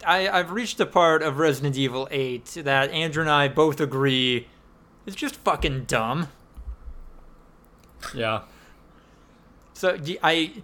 I 0.05 0.29
I've 0.29 0.51
reached 0.51 0.79
a 0.79 0.85
part 0.85 1.21
of 1.21 1.37
Resident 1.37 1.75
Evil 1.75 2.07
Eight 2.11 2.45
that 2.63 2.91
Andrew 2.91 3.21
and 3.21 3.29
I 3.29 3.47
both 3.49 3.81
agree 3.81 4.47
is 5.05 5.15
just 5.15 5.35
fucking 5.35 5.85
dumb. 5.85 6.27
yeah. 8.13 8.41
So 9.73 9.97
I 10.23 10.63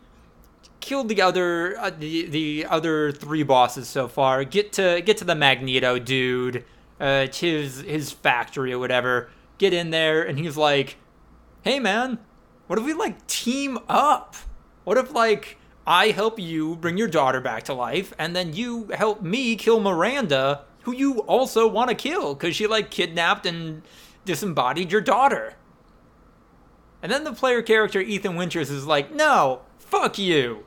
killed 0.80 1.10
the 1.10 1.22
other 1.22 1.78
uh, 1.80 1.92
the 1.92 2.26
the 2.28 2.66
other 2.70 3.12
three 3.12 3.44
bosses 3.44 3.88
so 3.88 4.08
far. 4.08 4.44
Get 4.44 4.74
to 4.74 5.02
get 5.06 5.18
to 5.18 5.26
the 5.26 5.36
Magneto 5.36 6.00
dude, 6.00 6.66
uh, 7.00 7.26
it's 7.26 7.40
his 7.40 7.82
his 7.82 8.12
factory 8.12 8.74
or 8.74 8.80
whatever. 8.80 9.30
Get 9.58 9.74
in 9.74 9.92
there, 9.92 10.24
and 10.24 10.40
he's 10.40 10.58
like, 10.58 10.98
"Hey 11.62 11.80
man, 11.80 12.20
what 12.68 12.80
if 12.80 12.86
we 12.86 12.94
like 12.94 13.28
team 13.28 13.78
up? 13.88 14.36
What 14.84 14.98
if 14.98 15.14
like 15.14 15.58
I 15.86 16.08
help 16.08 16.40
you 16.40 16.76
bring 16.76 16.98
your 16.98 17.08
daughter 17.08 17.42
back 17.42 17.64
to 17.64 17.74
life, 17.74 18.14
and 18.18 18.36
then 18.36 18.54
you 18.54 18.88
help 18.94 19.22
me 19.22 19.56
kill 19.56 19.80
Miranda, 19.80 20.64
who 20.84 20.94
you 20.94 21.20
also 21.20 21.68
want 21.68 21.90
to 21.90 21.96
kill 21.96 22.34
because 22.34 22.56
she 22.56 22.68
like 22.68 22.90
kidnapped 22.90 23.46
and 23.46 23.82
disembodied 24.26 24.92
your 24.92 25.02
daughter." 25.02 25.56
And 27.02 27.12
then 27.12 27.24
the 27.24 27.34
player 27.34 27.62
character 27.62 28.00
Ethan 28.00 28.36
Winters 28.36 28.70
is 28.70 28.86
like, 28.86 29.14
no, 29.14 29.62
fuck 29.80 30.20
you. 30.20 30.66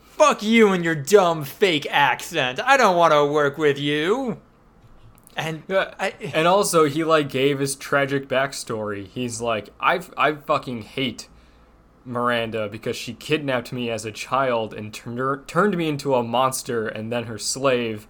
Fuck 0.00 0.42
you 0.42 0.72
and 0.72 0.84
your 0.84 0.94
dumb 0.94 1.44
fake 1.44 1.86
accent. 1.90 2.58
I 2.60 2.76
don't 2.76 2.96
want 2.96 3.12
to 3.12 3.24
work 3.24 3.58
with 3.58 3.78
you. 3.78 4.38
And 5.36 5.62
Yeah, 5.68 5.94
I, 6.00 6.14
and 6.34 6.48
also 6.48 6.86
he 6.86 7.04
like 7.04 7.28
gave 7.28 7.60
his 7.60 7.76
tragic 7.76 8.28
backstory. 8.28 9.06
He's 9.06 9.40
like, 9.40 9.68
I 9.78 10.00
I 10.16 10.32
fucking 10.34 10.82
hate 10.82 11.28
Miranda 12.04 12.68
because 12.68 12.96
she 12.96 13.12
kidnapped 13.14 13.72
me 13.72 13.90
as 13.90 14.04
a 14.04 14.10
child 14.10 14.74
and 14.74 14.92
turned 14.92 15.18
her, 15.20 15.44
turned 15.46 15.76
me 15.76 15.88
into 15.88 16.16
a 16.16 16.24
monster 16.24 16.88
and 16.88 17.12
then 17.12 17.24
her 17.24 17.38
slave. 17.38 18.08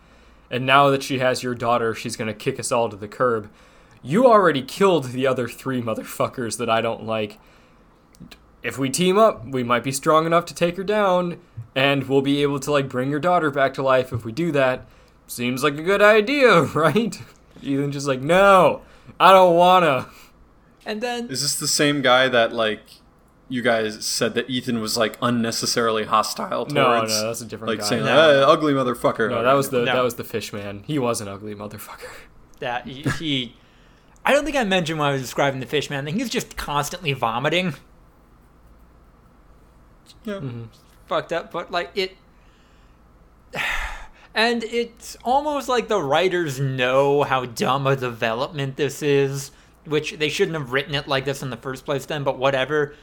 And 0.51 0.65
now 0.65 0.89
that 0.89 1.03
she 1.03 1.19
has 1.19 1.43
your 1.43 1.55
daughter, 1.55 1.95
she's 1.95 2.17
gonna 2.17 2.33
kick 2.33 2.59
us 2.59 2.73
all 2.73 2.89
to 2.89 2.97
the 2.97 3.09
curb. 3.09 3.51
You 4.03 4.27
already 4.27 4.63
killed 4.63 5.07
the 5.13 5.27
other 5.27 5.49
three 5.49 5.83
motherfuckers 5.83 6.59
that 6.59 6.71
I 6.71 6.81
don't 6.81 7.05
like. 7.05 7.39
If 8.63 8.79
we 8.79 8.91
team 8.91 9.19
up, 9.19 9.47
we 9.47 9.63
might 9.63 9.85
be 9.85 9.93
strong 9.93 10.27
enough 10.27 10.45
to 10.47 10.55
take 10.55 10.77
her 10.77 10.85
down, 10.85 11.39
and 11.75 12.09
we'll 12.09 12.23
be 12.23 12.43
able 12.43 12.59
to 12.61 12.73
like 12.73 12.89
bring 12.89 13.11
your 13.11 13.21
daughter 13.21 13.51
back 13.51 13.73
to 13.75 13.83
life 13.83 14.13
if 14.13 14.25
we 14.25 14.33
do 14.33 14.51
that. 14.53 14.87
Seems 15.27 15.63
like 15.63 15.79
a 15.79 15.83
good 15.83 16.03
idea, 16.03 16.63
right? 16.75 17.21
Ethan 17.63 17.93
just 17.93 18.07
like, 18.07 18.21
no, 18.21 18.83
I 19.21 19.33
don't 19.33 19.57
wanna. 19.57 20.07
and 20.87 21.01
then 21.01 21.29
is 21.29 21.43
this 21.43 21.55
the 21.57 21.69
same 21.69 22.03
guy 22.03 22.29
that 22.29 22.53
like 22.53 22.81
you 23.49 23.63
guys 23.63 24.05
said 24.05 24.35
that 24.35 24.49
Ethan 24.51 24.81
was 24.81 24.97
like 24.97 25.17
unnecessarily 25.23 26.05
hostile 26.05 26.65
towards? 26.67 26.73
No, 26.75 27.03
no, 27.03 27.27
that's 27.27 27.41
a 27.41 27.47
different 27.47 27.71
like 27.71 27.81
guy. 27.81 27.87
saying, 27.87 28.05
No. 28.05 28.43
"Uh, 28.43 28.47
ugly 28.53 28.73
motherfucker. 28.75 29.31
no, 29.31 29.43
that 29.43 29.53
was 29.55 29.71
the 29.71 29.79
No. 29.85 29.95
that 29.95 30.03
was 30.05 30.15
the 30.17 30.25
fish 30.25 30.53
man. 30.53 30.83
He 30.87 30.99
was 30.99 31.21
an 31.21 31.29
ugly 31.29 31.55
motherfucker. 31.55 32.11
that 32.61 32.87
he, 32.89 33.03
he 33.19 33.55
I 34.25 34.33
don't 34.33 34.45
think 34.45 34.57
I 34.57 34.65
mentioned 34.65 34.99
when 34.99 35.09
I 35.09 35.13
was 35.13 35.23
describing 35.23 35.61
the 35.61 35.67
fish 35.67 35.89
man 35.91 36.05
thing. 36.05 36.19
He's 36.19 36.29
just 36.29 36.57
constantly 36.57 37.13
vomiting. 37.13 37.75
Yeah. 40.25 40.35
Mm-hmm. 40.35 40.65
fucked 41.07 41.33
up, 41.33 41.51
but 41.51 41.71
like 41.71 41.91
it. 41.95 42.17
And 44.35 44.63
it's 44.63 45.17
almost 45.25 45.69
like 45.69 45.89
the 45.89 46.01
writers 46.01 46.61
know 46.61 47.25
how 47.25 47.47
dumb 47.47 47.89
a 47.89 47.97
development 47.97 48.77
this 48.77 49.03
is, 49.03 49.51
which 49.85 50.13
they 50.13 50.29
shouldn't 50.29 50.57
have 50.57 50.71
written 50.73 50.95
it 50.95 51.09
like 51.09 51.25
this 51.25 51.43
in 51.43 51.51
the 51.51 51.57
first 51.57 51.85
place 51.85 52.07
then, 52.07 52.23
but 52.23 52.39
whatever. 52.39 52.95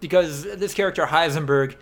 Because 0.00 0.42
this 0.42 0.74
character, 0.74 1.06
Heisenberg, 1.06 1.76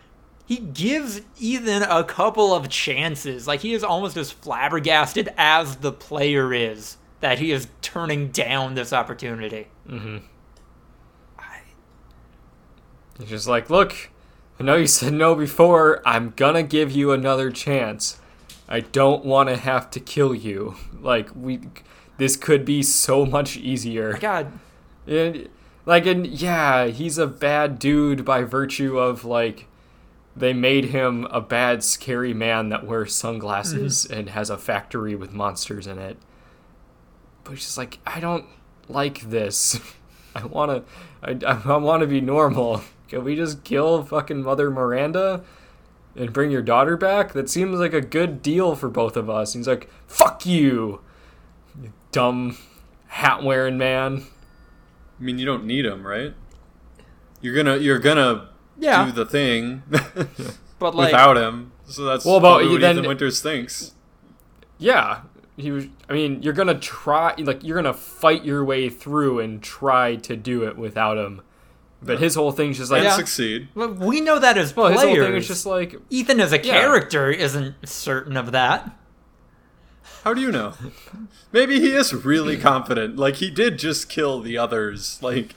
he 0.44 0.56
gives 0.56 1.22
Ethan 1.38 1.84
a 1.84 2.04
couple 2.04 2.52
of 2.52 2.68
chances. 2.68 3.46
Like, 3.46 3.60
he 3.60 3.72
is 3.72 3.82
almost 3.82 4.18
as 4.18 4.30
flabbergasted 4.30 5.32
as 5.38 5.76
the 5.76 5.92
player 5.92 6.52
is 6.52 6.98
that 7.20 7.38
he 7.38 7.52
is 7.52 7.68
turning 7.82 8.28
down 8.28 8.74
this 8.74 8.92
opportunity. 8.92 9.68
Mm-hmm. 9.88 10.18
I... 11.38 11.58
He's 13.18 13.28
just 13.28 13.48
like, 13.48 13.70
look, 13.70 14.10
I 14.60 14.64
know 14.64 14.76
you 14.76 14.86
said 14.86 15.12
no 15.12 15.34
before. 15.34 16.02
I'm 16.06 16.32
gonna 16.36 16.62
give 16.62 16.90
you 16.90 17.12
another 17.12 17.50
chance. 17.50 18.20
I 18.68 18.80
don't 18.80 19.24
want 19.24 19.48
to 19.48 19.56
have 19.56 19.90
to 19.92 20.00
kill 20.00 20.34
you. 20.34 20.76
Like 21.00 21.30
we, 21.32 21.60
this 22.16 22.36
could 22.36 22.64
be 22.64 22.82
so 22.82 23.24
much 23.24 23.56
easier. 23.56 24.18
God, 24.18 24.58
And 25.06 25.48
Like, 25.86 26.06
and 26.06 26.26
yeah, 26.26 26.86
he's 26.86 27.18
a 27.18 27.26
bad 27.28 27.78
dude 27.78 28.24
by 28.24 28.42
virtue 28.42 28.98
of 28.98 29.24
like 29.24 29.68
they 30.34 30.52
made 30.52 30.86
him 30.86 31.24
a 31.26 31.40
bad, 31.40 31.84
scary 31.84 32.34
man 32.34 32.68
that 32.70 32.84
wears 32.84 33.14
sunglasses 33.14 34.04
and 34.04 34.30
has 34.30 34.50
a 34.50 34.58
factory 34.58 35.14
with 35.14 35.32
monsters 35.32 35.86
in 35.86 35.98
it. 35.98 36.18
But 37.48 37.54
he's 37.54 37.64
just 37.64 37.78
like, 37.78 37.98
I 38.06 38.20
don't 38.20 38.44
like 38.88 39.22
this. 39.22 39.80
I 40.34 40.44
wanna, 40.44 40.82
I, 41.22 41.30
I 41.46 41.76
want 41.78 42.02
to 42.02 42.06
be 42.06 42.20
normal. 42.20 42.82
Can 43.08 43.24
we 43.24 43.34
just 43.36 43.64
kill 43.64 44.04
fucking 44.04 44.42
Mother 44.42 44.70
Miranda 44.70 45.42
and 46.14 46.30
bring 46.30 46.50
your 46.50 46.60
daughter 46.60 46.94
back? 46.98 47.32
That 47.32 47.48
seems 47.48 47.78
like 47.80 47.94
a 47.94 48.02
good 48.02 48.42
deal 48.42 48.76
for 48.76 48.90
both 48.90 49.16
of 49.16 49.30
us. 49.30 49.54
And 49.54 49.60
he's 49.62 49.66
like, 49.68 49.88
fuck 50.06 50.44
you, 50.44 51.00
you 51.82 51.92
dumb 52.12 52.58
hat 53.06 53.42
wearing 53.42 53.78
man. 53.78 54.26
I 55.18 55.22
mean, 55.24 55.38
you 55.38 55.46
don't 55.46 55.64
need 55.64 55.86
him, 55.86 56.06
right? 56.06 56.34
You're 57.40 57.54
gonna 57.54 57.78
you're 57.78 57.98
gonna 57.98 58.48
Yeah. 58.78 59.06
do 59.06 59.12
the 59.12 59.24
thing 59.24 59.82
But 60.78 60.94
like, 60.94 61.12
without 61.12 61.38
him. 61.38 61.72
So 61.86 62.04
that's 62.04 62.26
Well, 62.26 62.40
but 62.40 62.58
probably 62.58 62.68
what 62.68 62.80
then- 62.82 62.98
Ethan 62.98 63.08
Winters 63.08 63.40
thinks. 63.40 63.92
Yeah, 64.76 65.22
he 65.58 65.70
was. 65.70 65.86
I 66.08 66.12
mean, 66.14 66.42
you're 66.42 66.52
gonna 66.54 66.78
try, 66.78 67.34
like, 67.38 67.62
you're 67.64 67.76
gonna 67.76 67.92
fight 67.94 68.44
your 68.44 68.64
way 68.64 68.88
through 68.88 69.40
and 69.40 69.62
try 69.62 70.16
to 70.16 70.36
do 70.36 70.64
it 70.64 70.78
without 70.78 71.18
him. 71.18 71.42
But 72.00 72.20
his 72.20 72.36
whole 72.36 72.52
thing's 72.52 72.78
just 72.78 72.90
like, 72.92 72.98
And 73.00 73.06
Yeah. 73.08 73.16
succeed. 73.16 73.68
well, 73.74 73.88
we 73.92 74.20
know 74.20 74.38
that 74.38 74.56
as 74.56 74.74
well, 74.76 74.86
his 74.86 75.00
players. 75.00 75.16
whole 75.18 75.26
thing 75.26 75.34
is 75.36 75.48
just 75.48 75.66
like, 75.66 75.96
Ethan 76.10 76.38
as 76.40 76.52
a 76.52 76.56
Yeah. 76.58 76.80
character 76.80 77.28
isn't 77.30 77.74
certain 77.88 78.36
of 78.36 78.52
that. 78.52 78.96
How 80.24 80.32
do 80.34 80.40
you 80.40 80.52
know? 80.52 80.74
Maybe 81.52 81.80
he 81.80 81.92
is 81.92 82.14
really 82.14 82.56
confident. 82.56 83.16
Like 83.16 83.36
he 83.36 83.50
did 83.50 83.78
just 83.78 84.08
kill 84.08 84.40
the 84.40 84.56
others. 84.58 85.18
Like 85.22 85.54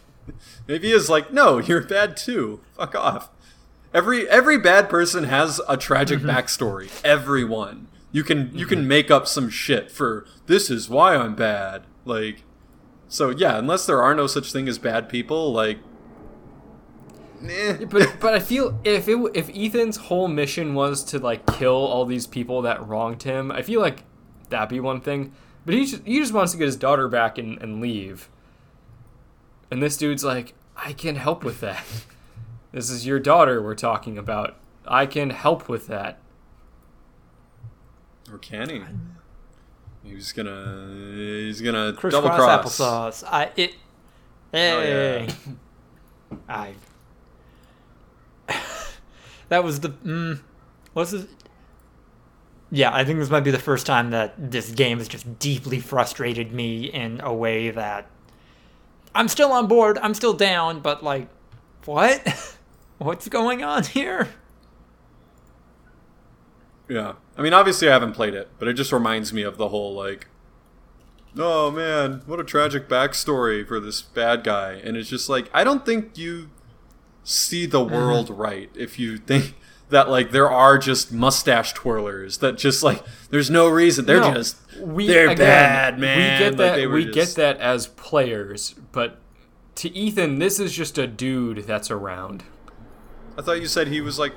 maybe 0.67 0.87
he 0.87 0.93
is 0.93 1.09
like, 1.09 1.31
no, 1.31 1.57
you're 1.59 1.81
bad 1.81 2.15
too. 2.17 2.59
Fuck 2.75 2.95
off. 2.95 3.29
Every 3.93 4.27
every 4.29 4.57
bad 4.57 4.89
person 4.89 5.25
has 5.25 5.59
a 5.67 5.77
tragic 5.77 6.19
Mm-hmm. 6.19 6.29
backstory. 6.29 6.89
Everyone. 7.03 7.87
You 8.11 8.23
can 8.23 8.51
you 8.53 8.65
can 8.65 8.87
make 8.87 9.09
up 9.09 9.27
some 9.27 9.49
shit 9.49 9.91
for 9.91 10.25
this 10.47 10.69
is 10.69 10.89
why 10.89 11.15
I'm 11.15 11.35
bad. 11.35 11.83
Like 12.05 12.43
so 13.07 13.29
yeah, 13.29 13.57
unless 13.57 13.85
there 13.85 14.01
are 14.01 14.15
no 14.15 14.27
such 14.27 14.51
thing 14.51 14.67
as 14.67 14.77
bad 14.77 15.09
people, 15.09 15.51
like 15.53 15.79
eh. 17.47 17.85
but 17.89 18.15
but 18.19 18.33
I 18.33 18.39
feel 18.39 18.79
if 18.83 19.07
it 19.07 19.17
if 19.33 19.49
Ethan's 19.49 19.97
whole 19.97 20.27
mission 20.27 20.73
was 20.73 21.03
to 21.05 21.19
like 21.19 21.45
kill 21.57 21.73
all 21.73 22.05
these 22.05 22.27
people 22.27 22.61
that 22.63 22.85
wronged 22.85 23.23
him, 23.23 23.51
I 23.51 23.61
feel 23.61 23.81
like 23.81 24.03
that'd 24.49 24.69
be 24.69 24.79
one 24.79 25.01
thing. 25.01 25.31
But 25.65 25.75
he 25.75 25.85
just, 25.85 26.05
he 26.05 26.19
just 26.19 26.33
wants 26.33 26.51
to 26.53 26.57
get 26.57 26.65
his 26.65 26.75
daughter 26.75 27.07
back 27.07 27.37
and, 27.37 27.61
and 27.61 27.81
leave. 27.81 28.29
And 29.69 29.81
this 29.81 29.95
dude's 29.95 30.23
like, 30.23 30.53
I 30.75 30.93
can 30.93 31.15
help 31.15 31.43
with 31.43 31.61
that. 31.61 31.83
This 32.71 32.89
is 32.89 33.05
your 33.05 33.19
daughter 33.19 33.61
we're 33.61 33.75
talking 33.75 34.17
about. 34.17 34.55
I 34.87 35.05
can 35.05 35.31
help 35.31 35.67
with 35.67 35.87
that. 35.87 36.19
Or 38.29 38.37
can 38.37 38.69
he? 38.69 38.81
He's 40.03 40.31
gonna 40.31 40.89
he's 41.15 41.61
gonna 41.61 41.93
Crisscross 41.93 42.23
double 42.23 42.35
cross. 42.35 42.79
applesauce. 42.79 43.23
I 43.27 43.51
it. 43.55 43.75
Hey. 44.51 45.27
I. 46.49 46.73
that 49.49 49.63
was 49.63 49.79
the. 49.79 49.89
Mm, 49.89 50.41
what's 50.93 51.11
this? 51.11 51.25
Yeah, 52.71 52.93
I 52.93 53.03
think 53.03 53.19
this 53.19 53.29
might 53.29 53.41
be 53.41 53.51
the 53.51 53.59
first 53.59 53.85
time 53.85 54.11
that 54.11 54.33
this 54.51 54.71
game 54.71 54.99
has 54.99 55.07
just 55.09 55.39
deeply 55.39 55.79
frustrated 55.79 56.53
me 56.53 56.85
in 56.85 57.19
a 57.21 57.33
way 57.33 57.69
that 57.69 58.09
I'm 59.13 59.27
still 59.27 59.51
on 59.51 59.67
board, 59.67 59.97
I'm 60.01 60.13
still 60.13 60.33
down, 60.33 60.79
but 60.79 61.03
like, 61.03 61.27
what? 61.85 62.55
What's 62.97 63.27
going 63.27 63.63
on 63.63 63.83
here? 63.83 64.29
Yeah. 66.89 67.13
I 67.37 67.41
mean, 67.41 67.53
obviously 67.53 67.89
I 67.89 67.93
haven't 67.93 68.13
played 68.13 68.33
it, 68.33 68.49
but 68.59 68.67
it 68.67 68.73
just 68.73 68.91
reminds 68.91 69.31
me 69.33 69.43
of 69.43 69.57
the 69.57 69.69
whole, 69.69 69.93
like, 69.93 70.27
oh 71.37 71.71
man, 71.71 72.21
what 72.25 72.39
a 72.39 72.43
tragic 72.43 72.89
backstory 72.89 73.65
for 73.65 73.79
this 73.79 74.01
bad 74.01 74.43
guy. 74.43 74.73
And 74.83 74.97
it's 74.97 75.09
just 75.09 75.29
like, 75.29 75.49
I 75.53 75.63
don't 75.63 75.85
think 75.85 76.17
you 76.17 76.49
see 77.23 77.65
the 77.65 77.79
mm-hmm. 77.79 77.93
world 77.93 78.29
right 78.29 78.69
if 78.75 78.99
you 78.99 79.17
think 79.17 79.55
that, 79.89 80.09
like, 80.09 80.31
there 80.31 80.49
are 80.49 80.77
just 80.77 81.11
mustache 81.11 81.73
twirlers 81.73 82.39
that 82.39 82.57
just, 82.57 82.83
like, 82.83 83.03
there's 83.29 83.49
no 83.49 83.67
reason. 83.69 84.05
They're 84.05 84.19
No, 84.19 84.33
just, 84.33 84.57
we 84.79 85.07
they're 85.07 85.29
again, 85.29 85.37
bad, 85.37 85.99
man. 85.99 86.41
We 86.41 86.49
get 86.49 86.57
that. 86.57 86.89
we 86.89 87.05
just- 87.05 87.15
get 87.15 87.41
that 87.41 87.61
as 87.61 87.87
players, 87.87 88.75
but 88.91 89.19
to 89.75 89.89
Ethan, 89.89 90.39
this 90.39 90.59
is 90.59 90.73
just 90.73 90.97
a 90.97 91.07
dude 91.07 91.59
that's 91.59 91.89
around. 91.89 92.43
I 93.37 93.41
thought 93.41 93.61
you 93.61 93.67
said 93.67 93.87
he 93.87 94.01
was, 94.01 94.19
like, 94.19 94.33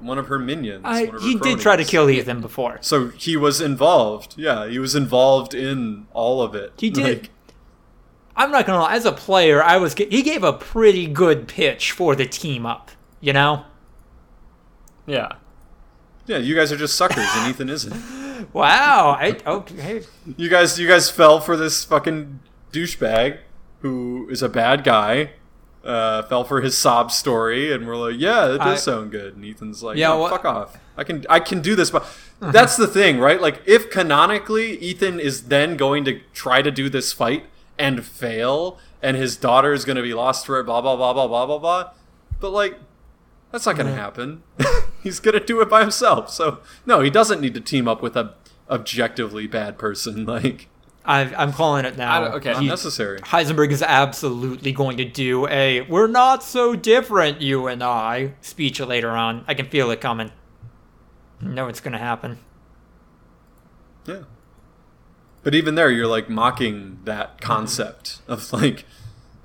one 0.00 0.18
of 0.18 0.26
her 0.28 0.38
minions. 0.38 0.82
I, 0.84 1.04
one 1.06 1.14
of 1.16 1.22
her 1.22 1.28
he 1.28 1.34
did 1.36 1.60
try 1.60 1.76
to 1.76 1.84
kill 1.84 2.08
Ethan 2.08 2.40
before. 2.40 2.78
So 2.80 3.08
he 3.08 3.36
was 3.36 3.60
involved. 3.60 4.34
Yeah, 4.36 4.68
he 4.68 4.78
was 4.78 4.94
involved 4.94 5.54
in 5.54 6.06
all 6.12 6.42
of 6.42 6.54
it. 6.54 6.72
He 6.78 6.90
did. 6.90 7.04
Like, 7.04 7.30
I'm 8.36 8.50
not 8.50 8.66
gonna 8.66 8.80
lie. 8.80 8.94
As 8.94 9.04
a 9.04 9.12
player, 9.12 9.62
I 9.62 9.78
was 9.78 9.94
he 9.94 10.22
gave 10.22 10.44
a 10.44 10.52
pretty 10.52 11.06
good 11.06 11.48
pitch 11.48 11.92
for 11.92 12.14
the 12.14 12.26
team 12.26 12.64
up. 12.64 12.90
You 13.20 13.32
know? 13.32 13.64
Yeah. 15.06 15.32
yeah, 16.26 16.36
you 16.36 16.54
guys 16.54 16.70
are 16.70 16.76
just 16.76 16.94
suckers, 16.94 17.26
and 17.34 17.50
Ethan 17.50 17.68
isn't. 17.70 17.94
Wow. 18.52 19.16
I 19.18 19.36
okay. 19.44 20.02
You 20.36 20.48
guys, 20.48 20.78
you 20.78 20.86
guys 20.86 21.10
fell 21.10 21.40
for 21.40 21.56
this 21.56 21.84
fucking 21.84 22.38
douchebag 22.72 23.38
who 23.80 24.28
is 24.30 24.42
a 24.42 24.48
bad 24.48 24.84
guy. 24.84 25.30
Uh, 25.88 26.22
fell 26.24 26.44
for 26.44 26.60
his 26.60 26.76
sob 26.76 27.10
story, 27.10 27.72
and 27.72 27.86
we're 27.86 27.96
like, 27.96 28.16
yeah, 28.20 28.46
that 28.48 28.58
does 28.58 28.66
I- 28.66 28.92
sound 28.92 29.10
good. 29.10 29.34
And 29.36 29.42
Ethan's 29.42 29.82
like, 29.82 29.96
Yeah, 29.96 30.12
what- 30.12 30.30
fuck 30.30 30.44
off. 30.44 30.76
I 30.98 31.02
can, 31.04 31.24
I 31.30 31.40
can 31.40 31.62
do 31.62 31.74
this, 31.74 31.90
but 31.90 32.04
that's 32.40 32.76
the 32.76 32.86
thing, 32.86 33.18
right? 33.20 33.40
Like, 33.40 33.62
if 33.64 33.88
canonically 33.88 34.76
Ethan 34.80 35.18
is 35.18 35.44
then 35.44 35.78
going 35.78 36.04
to 36.04 36.20
try 36.34 36.60
to 36.60 36.70
do 36.70 36.90
this 36.90 37.14
fight 37.14 37.46
and 37.78 38.04
fail, 38.04 38.78
and 39.00 39.16
his 39.16 39.34
daughter 39.36 39.72
is 39.72 39.86
going 39.86 39.96
to 39.96 40.02
be 40.02 40.12
lost 40.12 40.44
for 40.44 40.60
it, 40.60 40.64
blah 40.64 40.82
blah 40.82 40.94
blah 40.94 41.14
blah 41.14 41.26
blah 41.26 41.46
blah 41.46 41.58
blah. 41.58 41.90
But 42.38 42.50
like, 42.50 42.78
that's 43.50 43.64
not 43.64 43.76
going 43.76 43.86
to 43.86 43.94
happen. 43.94 44.42
He's 45.02 45.20
going 45.20 45.38
to 45.40 45.44
do 45.44 45.60
it 45.62 45.70
by 45.70 45.80
himself. 45.80 46.28
So 46.30 46.58
no, 46.84 47.00
he 47.00 47.08
doesn't 47.08 47.40
need 47.40 47.54
to 47.54 47.60
team 47.62 47.88
up 47.88 48.02
with 48.02 48.14
a 48.14 48.34
objectively 48.68 49.46
bad 49.46 49.78
person. 49.78 50.26
Like, 50.26 50.68
I, 51.08 51.22
I'm 51.34 51.54
calling 51.54 51.86
it 51.86 51.96
now. 51.96 52.22
I 52.24 52.32
okay. 52.34 52.50
Um, 52.50 52.54
not 52.56 52.62
He- 52.64 52.68
necessary. 52.68 53.18
Heisenberg 53.20 53.70
is 53.70 53.82
absolutely 53.82 54.72
going 54.72 54.98
to 54.98 55.06
do 55.06 55.48
a 55.48 55.80
"We're 55.80 56.06
not 56.06 56.42
so 56.44 56.76
different, 56.76 57.40
you 57.40 57.66
and 57.66 57.82
I" 57.82 58.34
speech 58.42 58.78
later 58.78 59.10
on. 59.10 59.42
I 59.48 59.54
can 59.54 59.66
feel 59.66 59.90
it 59.90 60.02
coming. 60.02 60.30
know 61.40 61.66
it's 61.66 61.80
gonna 61.80 61.98
happen. 61.98 62.38
Yeah. 64.06 64.24
But 65.42 65.54
even 65.54 65.76
there, 65.76 65.90
you're 65.90 66.06
like 66.06 66.28
mocking 66.28 66.98
that 67.04 67.40
concept 67.40 68.20
of 68.28 68.52
like, 68.52 68.84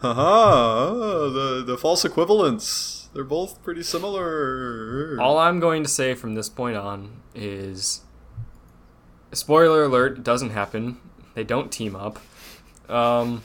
haha, 0.01 0.89
the 1.29 1.63
the 1.65 1.77
false 1.77 2.03
equivalence. 2.03 3.07
They're 3.13 3.23
both 3.23 3.63
pretty 3.63 3.83
similar. 3.83 5.17
All 5.21 5.37
I'm 5.37 5.61
going 5.61 5.83
to 5.83 5.89
say 5.89 6.13
from 6.13 6.33
this 6.35 6.49
point 6.49 6.75
on 6.75 7.21
is 7.33 8.01
spoiler 9.31 9.83
alert, 9.83 10.17
it 10.17 10.23
doesn't 10.23 10.49
happen. 10.49 10.97
They 11.33 11.43
don't 11.43 11.71
team 11.71 11.95
up. 11.95 12.19
Um, 12.89 13.41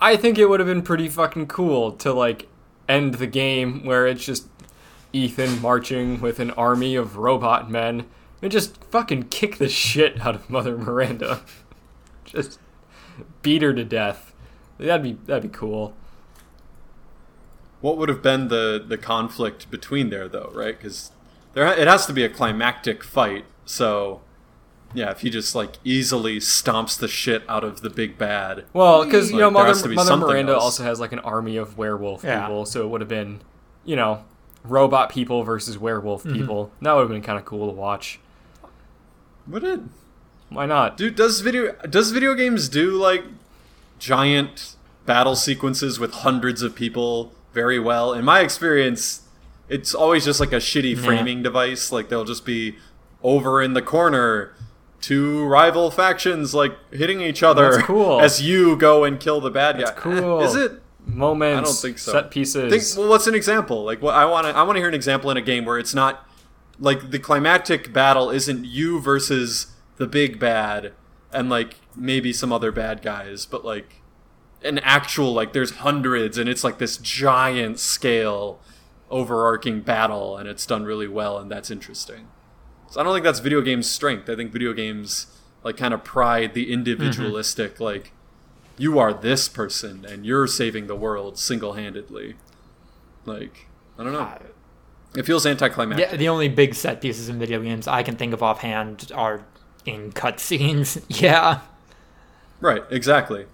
I 0.00 0.16
think 0.16 0.38
it 0.38 0.48
would 0.48 0.60
have 0.60 0.66
been 0.66 0.82
pretty 0.82 1.08
fucking 1.08 1.46
cool 1.46 1.92
to 1.92 2.12
like 2.12 2.48
end 2.88 3.14
the 3.14 3.26
game 3.26 3.84
where 3.84 4.06
it's 4.06 4.24
just 4.24 4.48
Ethan 5.12 5.60
marching 5.60 6.20
with 6.20 6.40
an 6.40 6.50
army 6.52 6.96
of 6.96 7.16
robot 7.16 7.70
men 7.70 8.06
and 8.40 8.50
just 8.50 8.82
fucking 8.84 9.24
kick 9.24 9.58
the 9.58 9.68
shit 9.68 10.20
out 10.20 10.34
of 10.34 10.50
Mother 10.50 10.76
Miranda. 10.76 11.42
just 12.24 12.58
beat 13.42 13.62
her 13.62 13.72
to 13.72 13.84
death. 13.84 14.34
That'd 14.78 15.02
be 15.02 15.18
that'd 15.26 15.44
be 15.50 15.56
cool. 15.56 15.94
What 17.80 17.98
would 17.98 18.08
have 18.08 18.22
been 18.22 18.48
the 18.48 18.82
the 18.86 18.98
conflict 18.98 19.70
between 19.70 20.10
there 20.10 20.28
though, 20.28 20.50
right? 20.54 20.76
Because 20.76 21.12
there 21.52 21.66
it 21.66 21.86
has 21.86 22.06
to 22.06 22.12
be 22.12 22.24
a 22.24 22.28
climactic 22.28 23.04
fight. 23.04 23.44
So 23.64 24.22
yeah, 24.94 25.10
if 25.10 25.20
he 25.20 25.30
just 25.30 25.54
like 25.54 25.78
easily 25.84 26.36
stomps 26.38 26.98
the 26.98 27.08
shit 27.08 27.42
out 27.48 27.64
of 27.64 27.80
the 27.82 27.90
big 27.90 28.18
bad. 28.18 28.64
Well, 28.72 29.04
because 29.04 29.30
you 29.30 29.36
Like, 29.36 29.40
know, 29.40 29.50
Mother, 29.50 29.88
be 29.88 29.94
Mother 29.94 30.16
Miranda 30.16 30.52
else. 30.52 30.62
also 30.64 30.84
has 30.84 31.00
like 31.00 31.12
an 31.12 31.18
army 31.20 31.56
of 31.56 31.76
werewolf 31.78 32.24
Yeah. 32.24 32.42
people, 32.46 32.66
so 32.66 32.82
it 32.84 32.88
would 32.88 33.00
have 33.00 33.08
been, 33.08 33.40
you 33.84 33.96
know, 33.96 34.24
robot 34.64 35.10
people 35.10 35.42
versus 35.42 35.78
werewolf 35.78 36.22
Mm-hmm. 36.24 36.36
people. 36.38 36.72
That 36.82 36.92
would 36.94 37.00
have 37.02 37.08
been 37.10 37.22
kind 37.22 37.38
of 37.38 37.44
cool 37.44 37.66
to 37.68 37.74
watch. 37.74 38.20
Would 39.48 39.64
it? 39.64 39.80
Why 40.50 40.66
not? 40.66 40.96
Dude, 40.96 41.14
does 41.16 41.40
video 41.40 41.72
does 41.88 42.10
video 42.10 42.34
games 42.34 42.68
do 42.68 42.90
like 42.92 43.24
giant 43.98 44.76
battle 45.06 45.34
sequences 45.34 45.98
with 45.98 46.12
hundreds 46.12 46.62
of 46.62 46.74
people 46.74 47.32
very 47.54 47.78
well? 47.78 48.12
In 48.12 48.24
my 48.24 48.40
experience, 48.40 49.22
it's 49.68 49.94
always 49.94 50.24
just 50.24 50.40
like 50.40 50.52
a 50.52 50.56
shitty 50.56 50.98
framing 50.98 51.42
device. 51.42 51.90
Like 51.90 52.08
they'll 52.08 52.24
just 52.24 52.44
be 52.44 52.76
over 53.22 53.62
in 53.62 53.72
the 53.74 53.82
corner, 53.82 54.52
two 55.02 55.44
rival 55.44 55.90
factions 55.90 56.54
like 56.54 56.72
hitting 56.92 57.20
each 57.20 57.42
other 57.42 57.72
That's 57.72 57.82
cool. 57.84 58.20
as 58.20 58.40
you 58.40 58.76
go 58.76 59.04
and 59.04 59.20
kill 59.20 59.40
the 59.42 59.50
bad 59.50 59.76
guys. 59.76 59.88
That's 59.88 60.02
guy. 60.02 60.20
cool. 60.20 60.40
Is 60.40 60.54
it? 60.54 60.82
moments, 61.04 61.60
I 61.60 61.64
don't 61.64 61.80
think 61.80 61.98
so. 61.98 62.12
set 62.12 62.30
pieces. 62.30 62.72
Think, 62.72 62.98
well, 62.98 63.10
what's 63.10 63.26
an 63.26 63.34
example? 63.34 63.84
Like, 63.84 64.00
what 64.00 64.14
I 64.14 64.24
want 64.24 64.46
to 64.46 64.56
I 64.56 64.62
want 64.62 64.76
to 64.76 64.80
hear 64.80 64.88
an 64.88 64.94
example 64.94 65.30
in 65.30 65.36
a 65.36 65.42
game 65.42 65.64
where 65.64 65.78
it's 65.78 65.94
not 65.94 66.26
like 66.78 67.10
the 67.10 67.18
climactic 67.18 67.92
battle 67.92 68.30
isn't 68.30 68.64
you 68.64 69.00
versus 69.00 69.66
the 69.96 70.06
big 70.06 70.38
bad 70.38 70.92
and 71.32 71.48
like 71.50 71.76
maybe 71.96 72.32
some 72.32 72.52
other 72.52 72.72
bad 72.72 73.02
guys, 73.02 73.46
but 73.46 73.64
like 73.64 74.02
an 74.64 74.78
actual 74.78 75.32
like 75.32 75.52
there's 75.52 75.70
hundreds 75.78 76.38
and 76.38 76.48
it's 76.48 76.62
like 76.62 76.78
this 76.78 76.96
giant 76.98 77.78
scale 77.80 78.60
overarching 79.10 79.80
battle 79.80 80.36
and 80.36 80.48
it's 80.48 80.64
done 80.64 80.84
really 80.84 81.08
well 81.08 81.38
and 81.38 81.50
that's 81.50 81.70
interesting. 81.70 82.28
So 82.92 83.00
I 83.00 83.04
don't 83.04 83.14
think 83.14 83.24
that's 83.24 83.38
video 83.38 83.62
games 83.62 83.88
strength. 83.88 84.28
I 84.28 84.36
think 84.36 84.52
video 84.52 84.74
games 84.74 85.26
like 85.64 85.78
kind 85.78 85.94
of 85.94 86.04
pride 86.04 86.52
the 86.52 86.70
individualistic 86.70 87.76
mm-hmm. 87.76 87.84
like 87.84 88.12
you 88.76 88.98
are 88.98 89.14
this 89.14 89.48
person 89.48 90.04
and 90.04 90.26
you're 90.26 90.46
saving 90.46 90.88
the 90.88 90.94
world 90.94 91.38
single-handedly. 91.38 92.34
Like, 93.24 93.68
I 93.98 94.04
don't 94.04 94.12
know. 94.12 94.38
It 95.16 95.24
feels 95.24 95.46
anticlimactic. 95.46 96.10
Yeah, 96.10 96.16
the 96.18 96.28
only 96.28 96.50
big 96.50 96.74
set 96.74 97.00
pieces 97.00 97.30
in 97.30 97.38
video 97.38 97.62
games 97.62 97.88
I 97.88 98.02
can 98.02 98.16
think 98.16 98.34
of 98.34 98.42
offhand 98.42 99.10
are 99.14 99.42
in 99.86 100.12
cutscenes. 100.12 101.02
yeah. 101.08 101.60
Right, 102.60 102.84
exactly. 102.90 103.46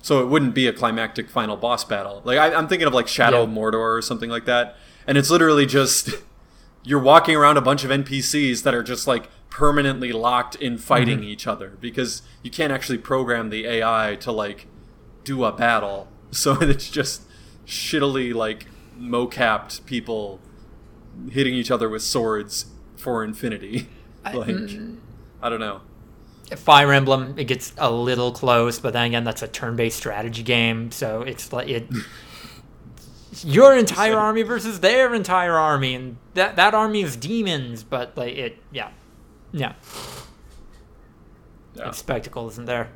So 0.00 0.22
it 0.22 0.28
wouldn't 0.28 0.54
be 0.54 0.66
a 0.66 0.72
climactic 0.72 1.28
final 1.28 1.58
boss 1.58 1.84
battle. 1.84 2.22
Like 2.24 2.38
I, 2.38 2.54
I'm 2.54 2.68
thinking 2.68 2.88
of 2.88 2.94
like 2.94 3.06
Shadow 3.06 3.42
Yeah. 3.42 3.42
of 3.42 3.50
Mordor 3.50 3.98
or 3.98 4.00
something 4.00 4.30
like 4.30 4.46
that, 4.46 4.76
and 5.06 5.18
it's 5.18 5.28
literally 5.28 5.66
just 5.66 6.08
you're 6.84 7.00
walking 7.02 7.36
around 7.36 7.56
a 7.56 7.60
bunch 7.60 7.84
of 7.84 7.90
NPCs 7.90 8.62
that 8.62 8.74
are 8.74 8.82
just 8.82 9.06
like 9.06 9.28
permanently 9.50 10.12
locked 10.12 10.54
in 10.56 10.78
fighting 10.78 11.18
Mm-hmm. 11.18 11.28
each 11.28 11.46
other 11.46 11.76
because 11.80 12.22
you 12.42 12.50
can't 12.50 12.72
actually 12.72 12.98
program 12.98 13.50
the 13.50 13.66
AI 13.66 14.16
to 14.20 14.32
like 14.32 14.66
do 15.24 15.44
a 15.44 15.52
battle. 15.52 16.08
So 16.34 16.54
it's 16.62 16.88
just 16.88 17.24
shittily 17.66 18.32
like 18.32 18.64
mocapped 18.98 19.84
people 19.84 20.40
hitting 21.30 21.52
each 21.52 21.70
other 21.70 21.90
with 21.90 22.02
swords 22.02 22.66
for 22.96 23.22
infinity. 23.22 23.88
Like 24.24 24.46
mm. 24.46 24.98
I 25.42 25.48
don't 25.50 25.58
know. 25.60 25.80
Fire 26.56 26.92
Emblem, 26.92 27.34
it 27.36 27.44
gets 27.44 27.72
a 27.76 27.90
little 27.90 28.30
close, 28.30 28.78
but 28.78 28.92
then 28.92 29.06
again, 29.06 29.24
that's 29.24 29.42
a 29.42 29.48
turn-based 29.48 29.96
strategy 29.96 30.42
game, 30.44 30.90
so 30.92 31.22
it's 31.22 31.52
like 31.52 31.68
it. 31.68 31.88
Your 33.44 33.74
entire 33.76 34.16
army 34.18 34.42
versus 34.42 34.80
their 34.80 35.14
entire 35.14 35.54
army, 35.54 35.94
and 35.94 36.16
that 36.34 36.56
that 36.56 36.74
army 36.74 37.02
is 37.02 37.16
demons, 37.16 37.82
but 37.82 38.16
like 38.16 38.36
it, 38.36 38.58
yeah, 38.70 38.90
yeah, 39.52 39.72
Yeah. 41.74 41.88
Its 41.88 41.98
spectacle 41.98 42.46
isn't 42.48 42.66
there. 42.66 42.90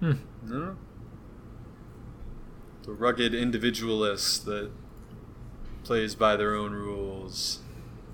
No. 0.00 0.76
The 2.84 2.92
rugged 2.92 3.34
individualist 3.34 4.44
that 4.46 4.70
plays 5.82 6.14
by 6.14 6.36
their 6.36 6.54
own 6.54 6.72
rules 6.72 7.60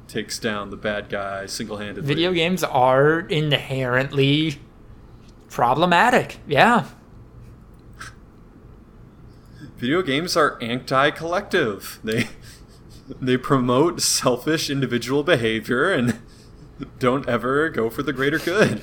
takes 0.08 0.38
down 0.38 0.70
the 0.70 0.76
bad 0.76 1.10
guy 1.10 1.44
single 1.44 1.76
handedly. 1.76 2.06
Video 2.06 2.32
games 2.32 2.64
are 2.64 3.20
inherently 3.20 4.58
problematic. 5.50 6.38
Yeah, 6.46 6.86
Video 9.82 10.00
games 10.00 10.36
are 10.36 10.62
anti 10.62 11.10
collective. 11.10 11.98
They 12.04 12.28
they 13.20 13.36
promote 13.36 14.00
selfish 14.00 14.70
individual 14.70 15.24
behavior 15.24 15.90
and 15.90 16.20
don't 17.00 17.28
ever 17.28 17.68
go 17.68 17.90
for 17.90 18.04
the 18.04 18.12
greater 18.12 18.38
good. 18.38 18.82